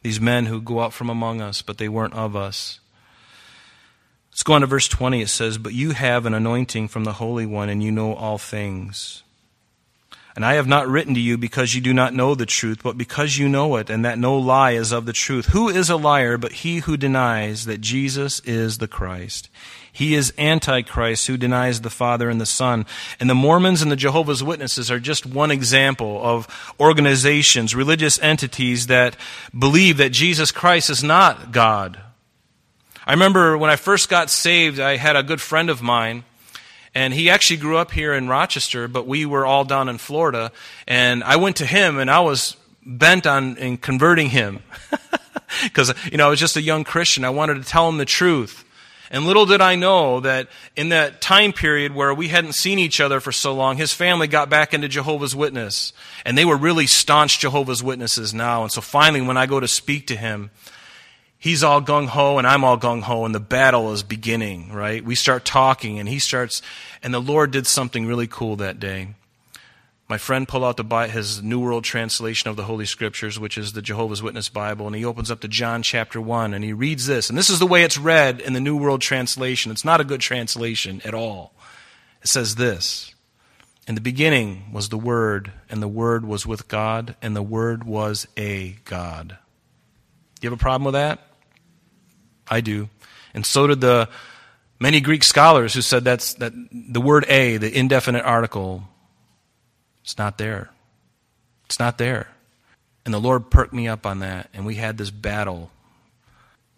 These 0.02 0.20
men 0.20 0.46
who 0.46 0.60
go 0.60 0.80
out 0.80 0.92
from 0.92 1.10
among 1.10 1.40
us, 1.40 1.62
but 1.62 1.78
they 1.78 1.88
weren't 1.88 2.14
of 2.14 2.36
us. 2.36 2.80
Let's 4.42 4.48
go 4.48 4.54
on 4.54 4.62
to 4.62 4.66
verse 4.66 4.88
20. 4.88 5.22
It 5.22 5.28
says, 5.28 5.56
But 5.56 5.72
you 5.72 5.92
have 5.92 6.26
an 6.26 6.34
anointing 6.34 6.88
from 6.88 7.04
the 7.04 7.12
Holy 7.12 7.46
One, 7.46 7.68
and 7.68 7.80
you 7.80 7.92
know 7.92 8.12
all 8.12 8.38
things. 8.38 9.22
And 10.34 10.44
I 10.44 10.54
have 10.54 10.66
not 10.66 10.88
written 10.88 11.14
to 11.14 11.20
you 11.20 11.38
because 11.38 11.76
you 11.76 11.80
do 11.80 11.94
not 11.94 12.12
know 12.12 12.34
the 12.34 12.44
truth, 12.44 12.80
but 12.82 12.98
because 12.98 13.38
you 13.38 13.48
know 13.48 13.76
it, 13.76 13.88
and 13.88 14.04
that 14.04 14.18
no 14.18 14.36
lie 14.36 14.72
is 14.72 14.90
of 14.90 15.06
the 15.06 15.12
truth. 15.12 15.46
Who 15.50 15.68
is 15.68 15.88
a 15.88 15.94
liar 15.94 16.38
but 16.38 16.54
he 16.54 16.78
who 16.78 16.96
denies 16.96 17.66
that 17.66 17.80
Jesus 17.80 18.40
is 18.40 18.78
the 18.78 18.88
Christ? 18.88 19.48
He 19.92 20.16
is 20.16 20.34
Antichrist 20.36 21.28
who 21.28 21.36
denies 21.36 21.82
the 21.82 21.88
Father 21.88 22.28
and 22.28 22.40
the 22.40 22.44
Son. 22.44 22.84
And 23.20 23.30
the 23.30 23.36
Mormons 23.36 23.80
and 23.80 23.92
the 23.92 23.96
Jehovah's 23.96 24.42
Witnesses 24.42 24.90
are 24.90 24.98
just 24.98 25.24
one 25.24 25.52
example 25.52 26.20
of 26.20 26.48
organizations, 26.80 27.76
religious 27.76 28.18
entities 28.18 28.88
that 28.88 29.16
believe 29.56 29.98
that 29.98 30.10
Jesus 30.10 30.50
Christ 30.50 30.90
is 30.90 31.04
not 31.04 31.52
God 31.52 32.00
I 33.06 33.12
remember 33.12 33.58
when 33.58 33.70
I 33.70 33.76
first 33.76 34.08
got 34.08 34.30
saved, 34.30 34.78
I 34.78 34.96
had 34.96 35.16
a 35.16 35.22
good 35.22 35.40
friend 35.40 35.70
of 35.70 35.82
mine, 35.82 36.24
and 36.94 37.12
he 37.12 37.30
actually 37.30 37.56
grew 37.56 37.76
up 37.76 37.90
here 37.90 38.14
in 38.14 38.28
Rochester, 38.28 38.86
but 38.86 39.06
we 39.06 39.26
were 39.26 39.44
all 39.44 39.64
down 39.64 39.88
in 39.88 39.98
Florida. 39.98 40.52
And 40.86 41.24
I 41.24 41.36
went 41.36 41.56
to 41.56 41.66
him, 41.66 41.98
and 41.98 42.10
I 42.10 42.20
was 42.20 42.56
bent 42.84 43.26
on 43.26 43.56
in 43.56 43.76
converting 43.78 44.30
him. 44.30 44.62
Because, 45.64 45.92
you 46.10 46.16
know, 46.16 46.28
I 46.28 46.30
was 46.30 46.40
just 46.40 46.56
a 46.56 46.62
young 46.62 46.82
Christian. 46.82 47.26
I 47.26 47.30
wanted 47.30 47.62
to 47.62 47.68
tell 47.68 47.86
him 47.86 47.98
the 47.98 48.06
truth. 48.06 48.64
And 49.10 49.26
little 49.26 49.44
did 49.44 49.60
I 49.60 49.74
know 49.74 50.20
that 50.20 50.48
in 50.74 50.88
that 50.88 51.20
time 51.20 51.52
period 51.52 51.94
where 51.94 52.14
we 52.14 52.28
hadn't 52.28 52.54
seen 52.54 52.78
each 52.78 53.00
other 53.00 53.20
for 53.20 53.32
so 53.32 53.52
long, 53.52 53.76
his 53.76 53.92
family 53.92 54.26
got 54.26 54.48
back 54.48 54.72
into 54.72 54.88
Jehovah's 54.88 55.36
Witness. 55.36 55.92
And 56.24 56.38
they 56.38 56.46
were 56.46 56.56
really 56.56 56.86
staunch 56.86 57.38
Jehovah's 57.38 57.82
Witnesses 57.82 58.32
now. 58.32 58.62
And 58.62 58.72
so 58.72 58.80
finally, 58.80 59.20
when 59.20 59.36
I 59.36 59.44
go 59.44 59.60
to 59.60 59.68
speak 59.68 60.06
to 60.06 60.16
him, 60.16 60.50
he's 61.42 61.64
all 61.64 61.82
gung 61.82 62.06
ho 62.06 62.38
and 62.38 62.46
I'm 62.46 62.62
all 62.62 62.78
gung 62.78 63.02
ho, 63.02 63.24
and 63.24 63.34
the 63.34 63.40
battle 63.40 63.92
is 63.92 64.04
beginning, 64.04 64.72
right? 64.72 65.04
We 65.04 65.16
start 65.16 65.44
talking, 65.44 65.98
and 65.98 66.08
he 66.08 66.20
starts, 66.20 66.62
and 67.02 67.12
the 67.12 67.20
Lord 67.20 67.50
did 67.50 67.66
something 67.66 68.06
really 68.06 68.28
cool 68.28 68.56
that 68.56 68.78
day. 68.78 69.08
My 70.08 70.18
friend 70.18 70.46
pulled 70.46 70.62
out 70.62 70.76
the, 70.76 71.08
his 71.08 71.42
New 71.42 71.58
World 71.58 71.84
Translation 71.84 72.48
of 72.48 72.56
the 72.56 72.64
Holy 72.64 72.86
Scriptures, 72.86 73.40
which 73.40 73.58
is 73.58 73.72
the 73.72 73.82
Jehovah's 73.82 74.22
Witness 74.22 74.48
Bible, 74.48 74.86
and 74.86 74.94
he 74.94 75.04
opens 75.04 75.30
up 75.30 75.40
to 75.40 75.48
John 75.48 75.82
chapter 75.82 76.20
1, 76.20 76.54
and 76.54 76.64
he 76.64 76.72
reads 76.72 77.06
this. 77.06 77.28
And 77.28 77.36
this 77.36 77.50
is 77.50 77.58
the 77.58 77.66
way 77.66 77.82
it's 77.82 77.98
read 77.98 78.40
in 78.40 78.52
the 78.52 78.60
New 78.60 78.76
World 78.76 79.00
Translation. 79.00 79.72
It's 79.72 79.84
not 79.84 80.00
a 80.00 80.04
good 80.04 80.20
translation 80.20 81.02
at 81.04 81.14
all. 81.14 81.54
It 82.22 82.28
says 82.28 82.54
this 82.54 83.14
In 83.88 83.96
the 83.96 84.00
beginning 84.00 84.70
was 84.72 84.90
the 84.90 84.98
Word, 84.98 85.50
and 85.68 85.82
the 85.82 85.88
Word 85.88 86.24
was 86.24 86.46
with 86.46 86.68
God, 86.68 87.16
and 87.20 87.34
the 87.34 87.42
Word 87.42 87.82
was 87.82 88.28
a 88.36 88.76
God. 88.84 89.38
Do 90.42 90.46
you 90.46 90.50
have 90.50 90.58
a 90.58 90.60
problem 90.60 90.84
with 90.84 90.94
that? 90.94 91.31
I 92.48 92.60
do. 92.60 92.88
And 93.34 93.46
so 93.46 93.66
did 93.66 93.80
the 93.80 94.08
many 94.78 95.00
Greek 95.00 95.24
scholars 95.24 95.74
who 95.74 95.80
said 95.80 96.04
that's 96.04 96.34
that 96.34 96.52
the 96.72 97.00
word 97.00 97.24
a, 97.28 97.56
the 97.56 97.76
indefinite 97.76 98.24
article, 98.24 98.84
it's 100.02 100.18
not 100.18 100.38
there. 100.38 100.70
It's 101.66 101.78
not 101.78 101.98
there. 101.98 102.28
And 103.04 103.14
the 103.14 103.20
Lord 103.20 103.50
perked 103.50 103.72
me 103.72 103.88
up 103.88 104.06
on 104.06 104.20
that, 104.20 104.48
and 104.52 104.66
we 104.66 104.74
had 104.76 104.98
this 104.98 105.10
battle 105.10 105.70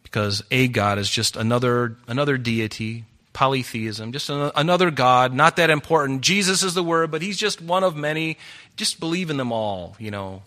because 0.03 0.42
a 0.50 0.68
God 0.68 0.98
is 0.98 1.11
just 1.11 1.37
another 1.37 1.96
another 2.07 2.38
deity, 2.38 3.05
polytheism, 3.33 4.12
just 4.12 4.31
another 4.31 4.90
God, 4.90 5.35
not 5.35 5.57
that 5.57 5.70
important. 5.70 6.20
Jesus 6.20 6.62
is 6.62 6.74
the 6.74 6.85
word, 6.85 7.11
but 7.11 7.20
he's 7.20 7.37
just 7.37 7.61
one 7.61 7.85
of 7.85 7.96
many. 7.96 8.38
Just 8.77 9.00
believe 9.00 9.29
in 9.29 9.37
them 9.37 9.53
all, 9.53 9.96
you 9.98 10.11
know, 10.11 10.42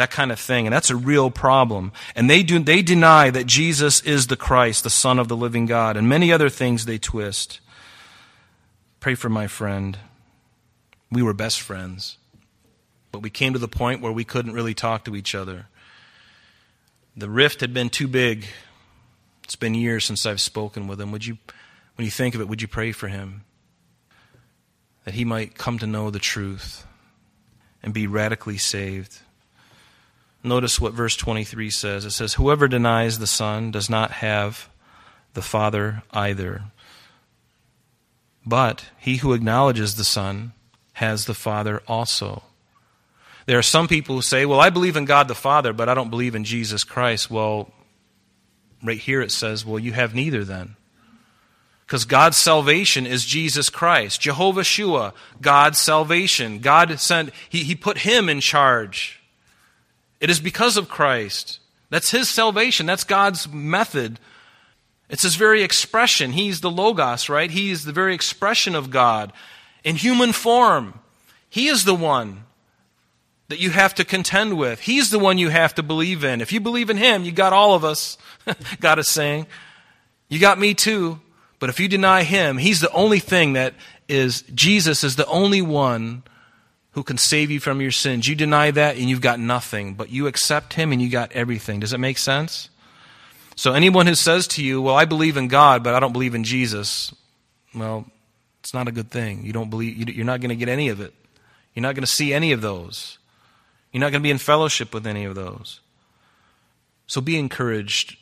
that 0.00 0.10
kind 0.10 0.32
of 0.32 0.40
thing, 0.40 0.66
and 0.66 0.72
that's 0.74 0.88
a 0.88 0.96
real 0.96 1.30
problem. 1.30 1.92
And 2.16 2.28
they 2.28 2.42
do 2.42 2.58
they 2.58 2.80
deny 2.80 3.28
that 3.28 3.46
Jesus 3.46 4.00
is 4.00 4.28
the 4.28 4.36
Christ, 4.36 4.82
the 4.82 4.90
Son 4.90 5.18
of 5.18 5.28
the 5.28 5.36
living 5.36 5.66
God, 5.66 5.96
and 5.96 6.08
many 6.08 6.32
other 6.32 6.48
things 6.48 6.86
they 6.86 6.96
twist. 6.96 7.60
Pray 8.98 9.14
for 9.14 9.28
my 9.28 9.46
friend. 9.46 9.98
We 11.12 11.22
were 11.22 11.34
best 11.34 11.60
friends. 11.60 12.16
But 13.12 13.20
we 13.20 13.28
came 13.28 13.52
to 13.52 13.58
the 13.58 13.68
point 13.68 14.00
where 14.00 14.12
we 14.12 14.24
couldn't 14.24 14.54
really 14.54 14.72
talk 14.72 15.04
to 15.04 15.14
each 15.14 15.34
other. 15.34 15.66
The 17.14 17.28
rift 17.28 17.60
had 17.60 17.74
been 17.74 17.90
too 17.90 18.08
big. 18.08 18.46
It's 19.44 19.56
been 19.56 19.74
years 19.74 20.06
since 20.06 20.24
I've 20.24 20.40
spoken 20.40 20.86
with 20.86 20.98
him. 20.98 21.12
Would 21.12 21.26
you, 21.26 21.36
when 21.96 22.06
you 22.06 22.10
think 22.10 22.34
of 22.34 22.40
it, 22.40 22.48
would 22.48 22.62
you 22.62 22.68
pray 22.68 22.92
for 22.92 23.08
him? 23.08 23.44
That 25.04 25.12
he 25.12 25.26
might 25.26 25.58
come 25.58 25.78
to 25.78 25.86
know 25.86 26.10
the 26.10 26.18
truth 26.18 26.86
and 27.82 27.92
be 27.92 28.06
radically 28.06 28.56
saved. 28.56 29.18
Notice 30.42 30.80
what 30.80 30.94
verse 30.94 31.16
23 31.16 31.70
says. 31.70 32.04
It 32.04 32.12
says, 32.12 32.34
Whoever 32.34 32.66
denies 32.66 33.18
the 33.18 33.26
Son 33.26 33.70
does 33.70 33.90
not 33.90 34.10
have 34.10 34.68
the 35.34 35.42
Father 35.42 36.02
either. 36.12 36.62
But 38.46 38.86
he 38.98 39.16
who 39.16 39.34
acknowledges 39.34 39.94
the 39.94 40.04
Son 40.04 40.52
has 40.94 41.26
the 41.26 41.34
Father 41.34 41.82
also. 41.86 42.42
There 43.46 43.58
are 43.58 43.62
some 43.62 43.88
people 43.88 44.14
who 44.16 44.22
say, 44.22 44.46
Well, 44.46 44.60
I 44.60 44.70
believe 44.70 44.96
in 44.96 45.04
God 45.04 45.28
the 45.28 45.34
Father, 45.34 45.72
but 45.72 45.88
I 45.88 45.94
don't 45.94 46.10
believe 46.10 46.34
in 46.34 46.44
Jesus 46.44 46.84
Christ. 46.84 47.30
Well, 47.30 47.70
right 48.82 48.98
here 48.98 49.20
it 49.20 49.32
says, 49.32 49.66
Well, 49.66 49.78
you 49.78 49.92
have 49.92 50.14
neither 50.14 50.44
then. 50.44 50.76
Because 51.86 52.04
God's 52.04 52.36
salvation 52.36 53.06
is 53.06 53.24
Jesus 53.24 53.68
Christ. 53.68 54.20
Jehovah 54.20 54.62
Shua, 54.62 55.12
God's 55.40 55.78
salvation. 55.78 56.60
God 56.60 57.00
sent, 57.00 57.30
he, 57.48 57.64
he 57.64 57.74
put 57.74 57.98
him 57.98 58.28
in 58.28 58.40
charge. 58.40 59.19
It 60.20 60.30
is 60.30 60.40
because 60.40 60.76
of 60.76 60.88
Christ. 60.88 61.58
That's 61.88 62.10
his 62.10 62.28
salvation. 62.28 62.86
That's 62.86 63.04
God's 63.04 63.48
method. 63.48 64.20
It's 65.08 65.22
his 65.22 65.34
very 65.34 65.62
expression. 65.62 66.32
He's 66.32 66.60
the 66.60 66.70
Logos, 66.70 67.28
right? 67.28 67.50
He's 67.50 67.84
the 67.84 67.92
very 67.92 68.14
expression 68.14 68.74
of 68.74 68.90
God 68.90 69.32
in 69.82 69.96
human 69.96 70.32
form. 70.32 71.00
He 71.48 71.66
is 71.66 71.84
the 71.84 71.94
one 71.94 72.44
that 73.48 73.58
you 73.58 73.70
have 73.70 73.94
to 73.96 74.04
contend 74.04 74.56
with. 74.56 74.80
He's 74.80 75.10
the 75.10 75.18
one 75.18 75.36
you 75.36 75.48
have 75.48 75.74
to 75.74 75.82
believe 75.82 76.22
in. 76.22 76.40
If 76.40 76.52
you 76.52 76.60
believe 76.60 76.88
in 76.88 76.96
Him, 76.96 77.24
you 77.24 77.32
got 77.32 77.52
all 77.52 77.74
of 77.74 77.84
us, 77.84 78.16
God 78.80 79.00
is 79.00 79.08
saying. 79.08 79.46
You 80.28 80.38
got 80.38 80.60
me 80.60 80.74
too. 80.74 81.18
But 81.58 81.68
if 81.68 81.80
you 81.80 81.88
deny 81.88 82.22
Him, 82.22 82.58
He's 82.58 82.80
the 82.80 82.92
only 82.92 83.18
thing 83.18 83.54
that 83.54 83.74
is, 84.08 84.42
Jesus 84.54 85.02
is 85.02 85.16
the 85.16 85.26
only 85.26 85.60
one 85.60 86.22
who 86.92 87.02
can 87.02 87.18
save 87.18 87.50
you 87.50 87.60
from 87.60 87.80
your 87.80 87.90
sins. 87.90 88.26
You 88.26 88.34
deny 88.34 88.70
that 88.70 88.96
and 88.96 89.08
you've 89.08 89.20
got 89.20 89.38
nothing, 89.38 89.94
but 89.94 90.10
you 90.10 90.26
accept 90.26 90.74
Him 90.74 90.92
and 90.92 91.00
you 91.00 91.08
got 91.08 91.32
everything. 91.32 91.80
Does 91.80 91.92
it 91.92 92.00
make 92.00 92.18
sense? 92.18 92.68
So 93.56 93.74
anyone 93.74 94.06
who 94.06 94.14
says 94.14 94.48
to 94.48 94.64
you, 94.64 94.80
well, 94.80 94.96
I 94.96 95.04
believe 95.04 95.36
in 95.36 95.48
God, 95.48 95.84
but 95.84 95.94
I 95.94 96.00
don't 96.00 96.12
believe 96.12 96.34
in 96.34 96.44
Jesus, 96.44 97.14
well, 97.74 98.06
it's 98.60 98.74
not 98.74 98.88
a 98.88 98.92
good 98.92 99.10
thing. 99.10 99.44
You 99.44 99.52
don't 99.52 99.70
believe, 99.70 100.08
you're 100.08 100.24
not 100.24 100.40
going 100.40 100.50
to 100.50 100.56
get 100.56 100.68
any 100.68 100.88
of 100.88 101.00
it. 101.00 101.14
You're 101.74 101.82
not 101.82 101.94
going 101.94 102.04
to 102.04 102.10
see 102.10 102.32
any 102.32 102.52
of 102.52 102.60
those. 102.60 103.18
You're 103.92 104.00
not 104.00 104.12
going 104.12 104.22
to 104.22 104.26
be 104.26 104.30
in 104.30 104.38
fellowship 104.38 104.92
with 104.92 105.06
any 105.06 105.24
of 105.24 105.34
those. 105.34 105.80
So 107.06 107.20
be 107.20 107.38
encouraged. 107.38 108.16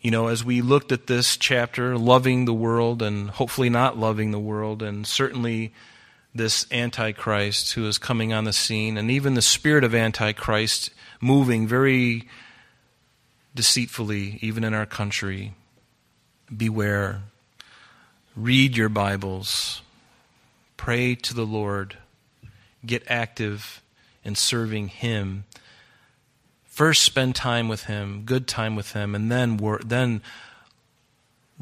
You 0.00 0.10
know, 0.10 0.28
as 0.28 0.44
we 0.44 0.60
looked 0.60 0.92
at 0.92 1.06
this 1.06 1.36
chapter, 1.36 1.98
loving 1.98 2.44
the 2.44 2.54
world 2.54 3.02
and 3.02 3.30
hopefully 3.30 3.70
not 3.70 3.98
loving 3.98 4.30
the 4.30 4.38
world, 4.38 4.82
and 4.82 5.06
certainly 5.06 5.72
this 6.36 6.66
Antichrist 6.70 7.72
who 7.72 7.86
is 7.86 7.98
coming 7.98 8.32
on 8.32 8.44
the 8.44 8.52
scene, 8.52 8.96
and 8.96 9.10
even 9.10 9.34
the 9.34 9.42
spirit 9.42 9.84
of 9.84 9.94
Antichrist 9.94 10.90
moving 11.20 11.66
very 11.66 12.28
deceitfully, 13.54 14.38
even 14.42 14.64
in 14.64 14.74
our 14.74 14.86
country. 14.86 15.54
Beware. 16.54 17.22
Read 18.36 18.76
your 18.76 18.88
Bibles. 18.88 19.82
Pray 20.76 21.14
to 21.14 21.34
the 21.34 21.46
Lord. 21.46 21.96
Get 22.84 23.02
active 23.08 23.82
in 24.22 24.34
serving 24.34 24.88
Him. 24.88 25.44
First, 26.66 27.02
spend 27.02 27.34
time 27.34 27.68
with 27.68 27.84
Him, 27.84 28.22
good 28.26 28.46
time 28.46 28.76
with 28.76 28.92
Him, 28.92 29.14
and 29.14 29.32
then 29.32 29.56
work, 29.56 29.82
then 29.84 30.20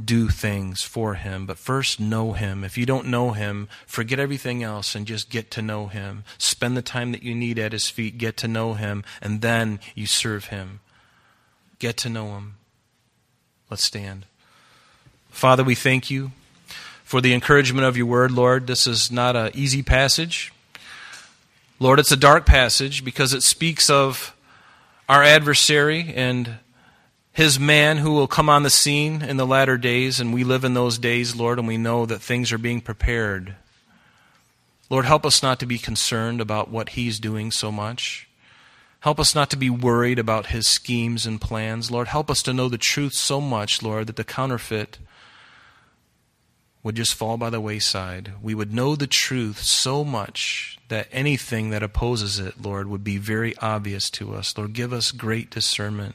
do 0.02 0.28
things 0.28 0.82
for 0.82 1.14
Him. 1.14 1.46
But 1.46 1.58
first, 1.58 2.00
know 2.00 2.32
Him. 2.32 2.64
If 2.64 2.76
you 2.76 2.86
don't 2.86 3.06
know 3.06 3.32
Him, 3.32 3.68
forget 3.86 4.18
everything 4.18 4.62
else 4.62 4.94
and 4.94 5.06
just 5.06 5.30
get 5.30 5.50
to 5.52 5.62
know 5.62 5.86
Him. 5.86 6.24
Spend 6.38 6.76
the 6.76 6.82
time 6.82 7.12
that 7.12 7.22
you 7.22 7.34
need 7.34 7.58
at 7.58 7.72
His 7.72 7.88
feet, 7.88 8.18
get 8.18 8.36
to 8.38 8.48
know 8.48 8.74
Him, 8.74 9.04
and 9.20 9.40
then 9.40 9.80
you 9.94 10.06
serve 10.06 10.46
Him. 10.46 10.80
Get 11.78 11.96
to 11.98 12.08
know 12.08 12.34
Him. 12.36 12.56
Let's 13.70 13.84
stand. 13.84 14.26
Father, 15.30 15.64
we 15.64 15.74
thank 15.74 16.10
you 16.10 16.32
for 17.04 17.20
the 17.20 17.34
encouragement 17.34 17.86
of 17.86 17.96
your 17.96 18.06
word, 18.06 18.30
Lord. 18.30 18.66
This 18.66 18.86
is 18.86 19.10
not 19.10 19.36
an 19.36 19.50
easy 19.54 19.82
passage. 19.82 20.52
Lord, 21.78 21.98
it's 21.98 22.12
a 22.12 22.16
dark 22.16 22.46
passage 22.46 23.04
because 23.04 23.32
it 23.32 23.42
speaks 23.42 23.90
of 23.90 24.34
our 25.08 25.22
adversary 25.22 26.12
and 26.14 26.58
his 27.34 27.58
man 27.58 27.98
who 27.98 28.12
will 28.12 28.28
come 28.28 28.48
on 28.48 28.62
the 28.62 28.70
scene 28.70 29.20
in 29.20 29.36
the 29.36 29.46
latter 29.46 29.76
days, 29.76 30.20
and 30.20 30.32
we 30.32 30.44
live 30.44 30.62
in 30.62 30.74
those 30.74 30.98
days, 30.98 31.34
Lord, 31.34 31.58
and 31.58 31.66
we 31.66 31.76
know 31.76 32.06
that 32.06 32.22
things 32.22 32.52
are 32.52 32.58
being 32.58 32.80
prepared. 32.80 33.56
Lord, 34.88 35.04
help 35.04 35.26
us 35.26 35.42
not 35.42 35.58
to 35.58 35.66
be 35.66 35.76
concerned 35.76 36.40
about 36.40 36.70
what 36.70 36.90
he's 36.90 37.18
doing 37.18 37.50
so 37.50 37.72
much. 37.72 38.28
Help 39.00 39.18
us 39.18 39.34
not 39.34 39.50
to 39.50 39.56
be 39.56 39.68
worried 39.68 40.20
about 40.20 40.46
his 40.46 40.68
schemes 40.68 41.26
and 41.26 41.40
plans. 41.40 41.90
Lord, 41.90 42.06
help 42.06 42.30
us 42.30 42.40
to 42.44 42.52
know 42.52 42.68
the 42.68 42.78
truth 42.78 43.14
so 43.14 43.40
much, 43.40 43.82
Lord, 43.82 44.06
that 44.06 44.14
the 44.14 44.22
counterfeit 44.22 44.98
would 46.84 46.94
just 46.94 47.14
fall 47.14 47.36
by 47.36 47.50
the 47.50 47.60
wayside. 47.60 48.34
We 48.40 48.54
would 48.54 48.72
know 48.72 48.94
the 48.94 49.08
truth 49.08 49.58
so 49.58 50.04
much 50.04 50.78
that 50.86 51.08
anything 51.10 51.70
that 51.70 51.82
opposes 51.82 52.38
it, 52.38 52.62
Lord, 52.62 52.86
would 52.86 53.02
be 53.02 53.18
very 53.18 53.56
obvious 53.56 54.08
to 54.10 54.36
us. 54.36 54.56
Lord, 54.56 54.72
give 54.72 54.92
us 54.92 55.10
great 55.10 55.50
discernment 55.50 56.14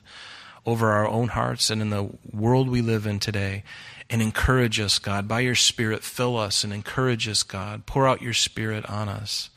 over 0.69 0.91
our 0.91 1.07
own 1.07 1.29
hearts 1.29 1.69
and 1.69 1.81
in 1.81 1.89
the 1.89 2.09
world 2.31 2.69
we 2.69 2.81
live 2.81 3.05
in 3.05 3.19
today. 3.19 3.63
And 4.11 4.23
encourage 4.23 4.79
us, 4.79 4.97
God. 4.97 5.27
By 5.27 5.41
your 5.41 5.53
Spirit, 5.53 6.03
fill 6.03 6.35
us 6.35 6.63
and 6.63 6.73
encourage 6.73 7.27
us, 7.27 7.43
God. 7.43 7.85
Pour 7.85 8.07
out 8.07 8.23
your 8.23 8.33
Spirit 8.33 8.89
on 8.89 9.07
us. 9.07 9.51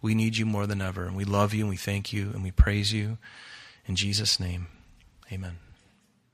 We 0.00 0.14
need 0.14 0.36
you 0.36 0.46
more 0.46 0.68
than 0.68 0.80
ever. 0.80 1.04
And 1.04 1.16
we 1.16 1.24
love 1.24 1.52
you 1.52 1.62
and 1.62 1.68
we 1.68 1.76
thank 1.76 2.12
you 2.12 2.30
and 2.32 2.44
we 2.44 2.52
praise 2.52 2.92
you. 2.92 3.18
In 3.86 3.96
Jesus' 3.96 4.38
name, 4.38 4.68
amen. 5.32 5.56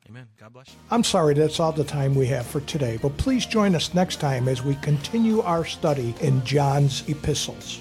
Amen. 0.09 0.29
God 0.39 0.53
bless 0.53 0.69
you. 0.69 0.75
I'm 0.91 1.05
sorry 1.05 1.33
that's 1.33 1.59
all 1.59 1.73
the 1.73 1.85
time 1.85 2.15
we 2.15 2.27
have 2.27 2.47
for 2.47 2.61
today, 2.61 2.99
but 3.01 3.17
please 3.17 3.47
join 3.47 3.75
us 3.75 3.95
next 3.95 4.17
time 4.21 4.49
as 4.49 4.63
we 4.63 4.75
continue 4.77 5.41
our 5.41 5.65
study 5.65 6.15
in 6.21 6.45
John's 6.45 7.09
epistles. 7.09 7.81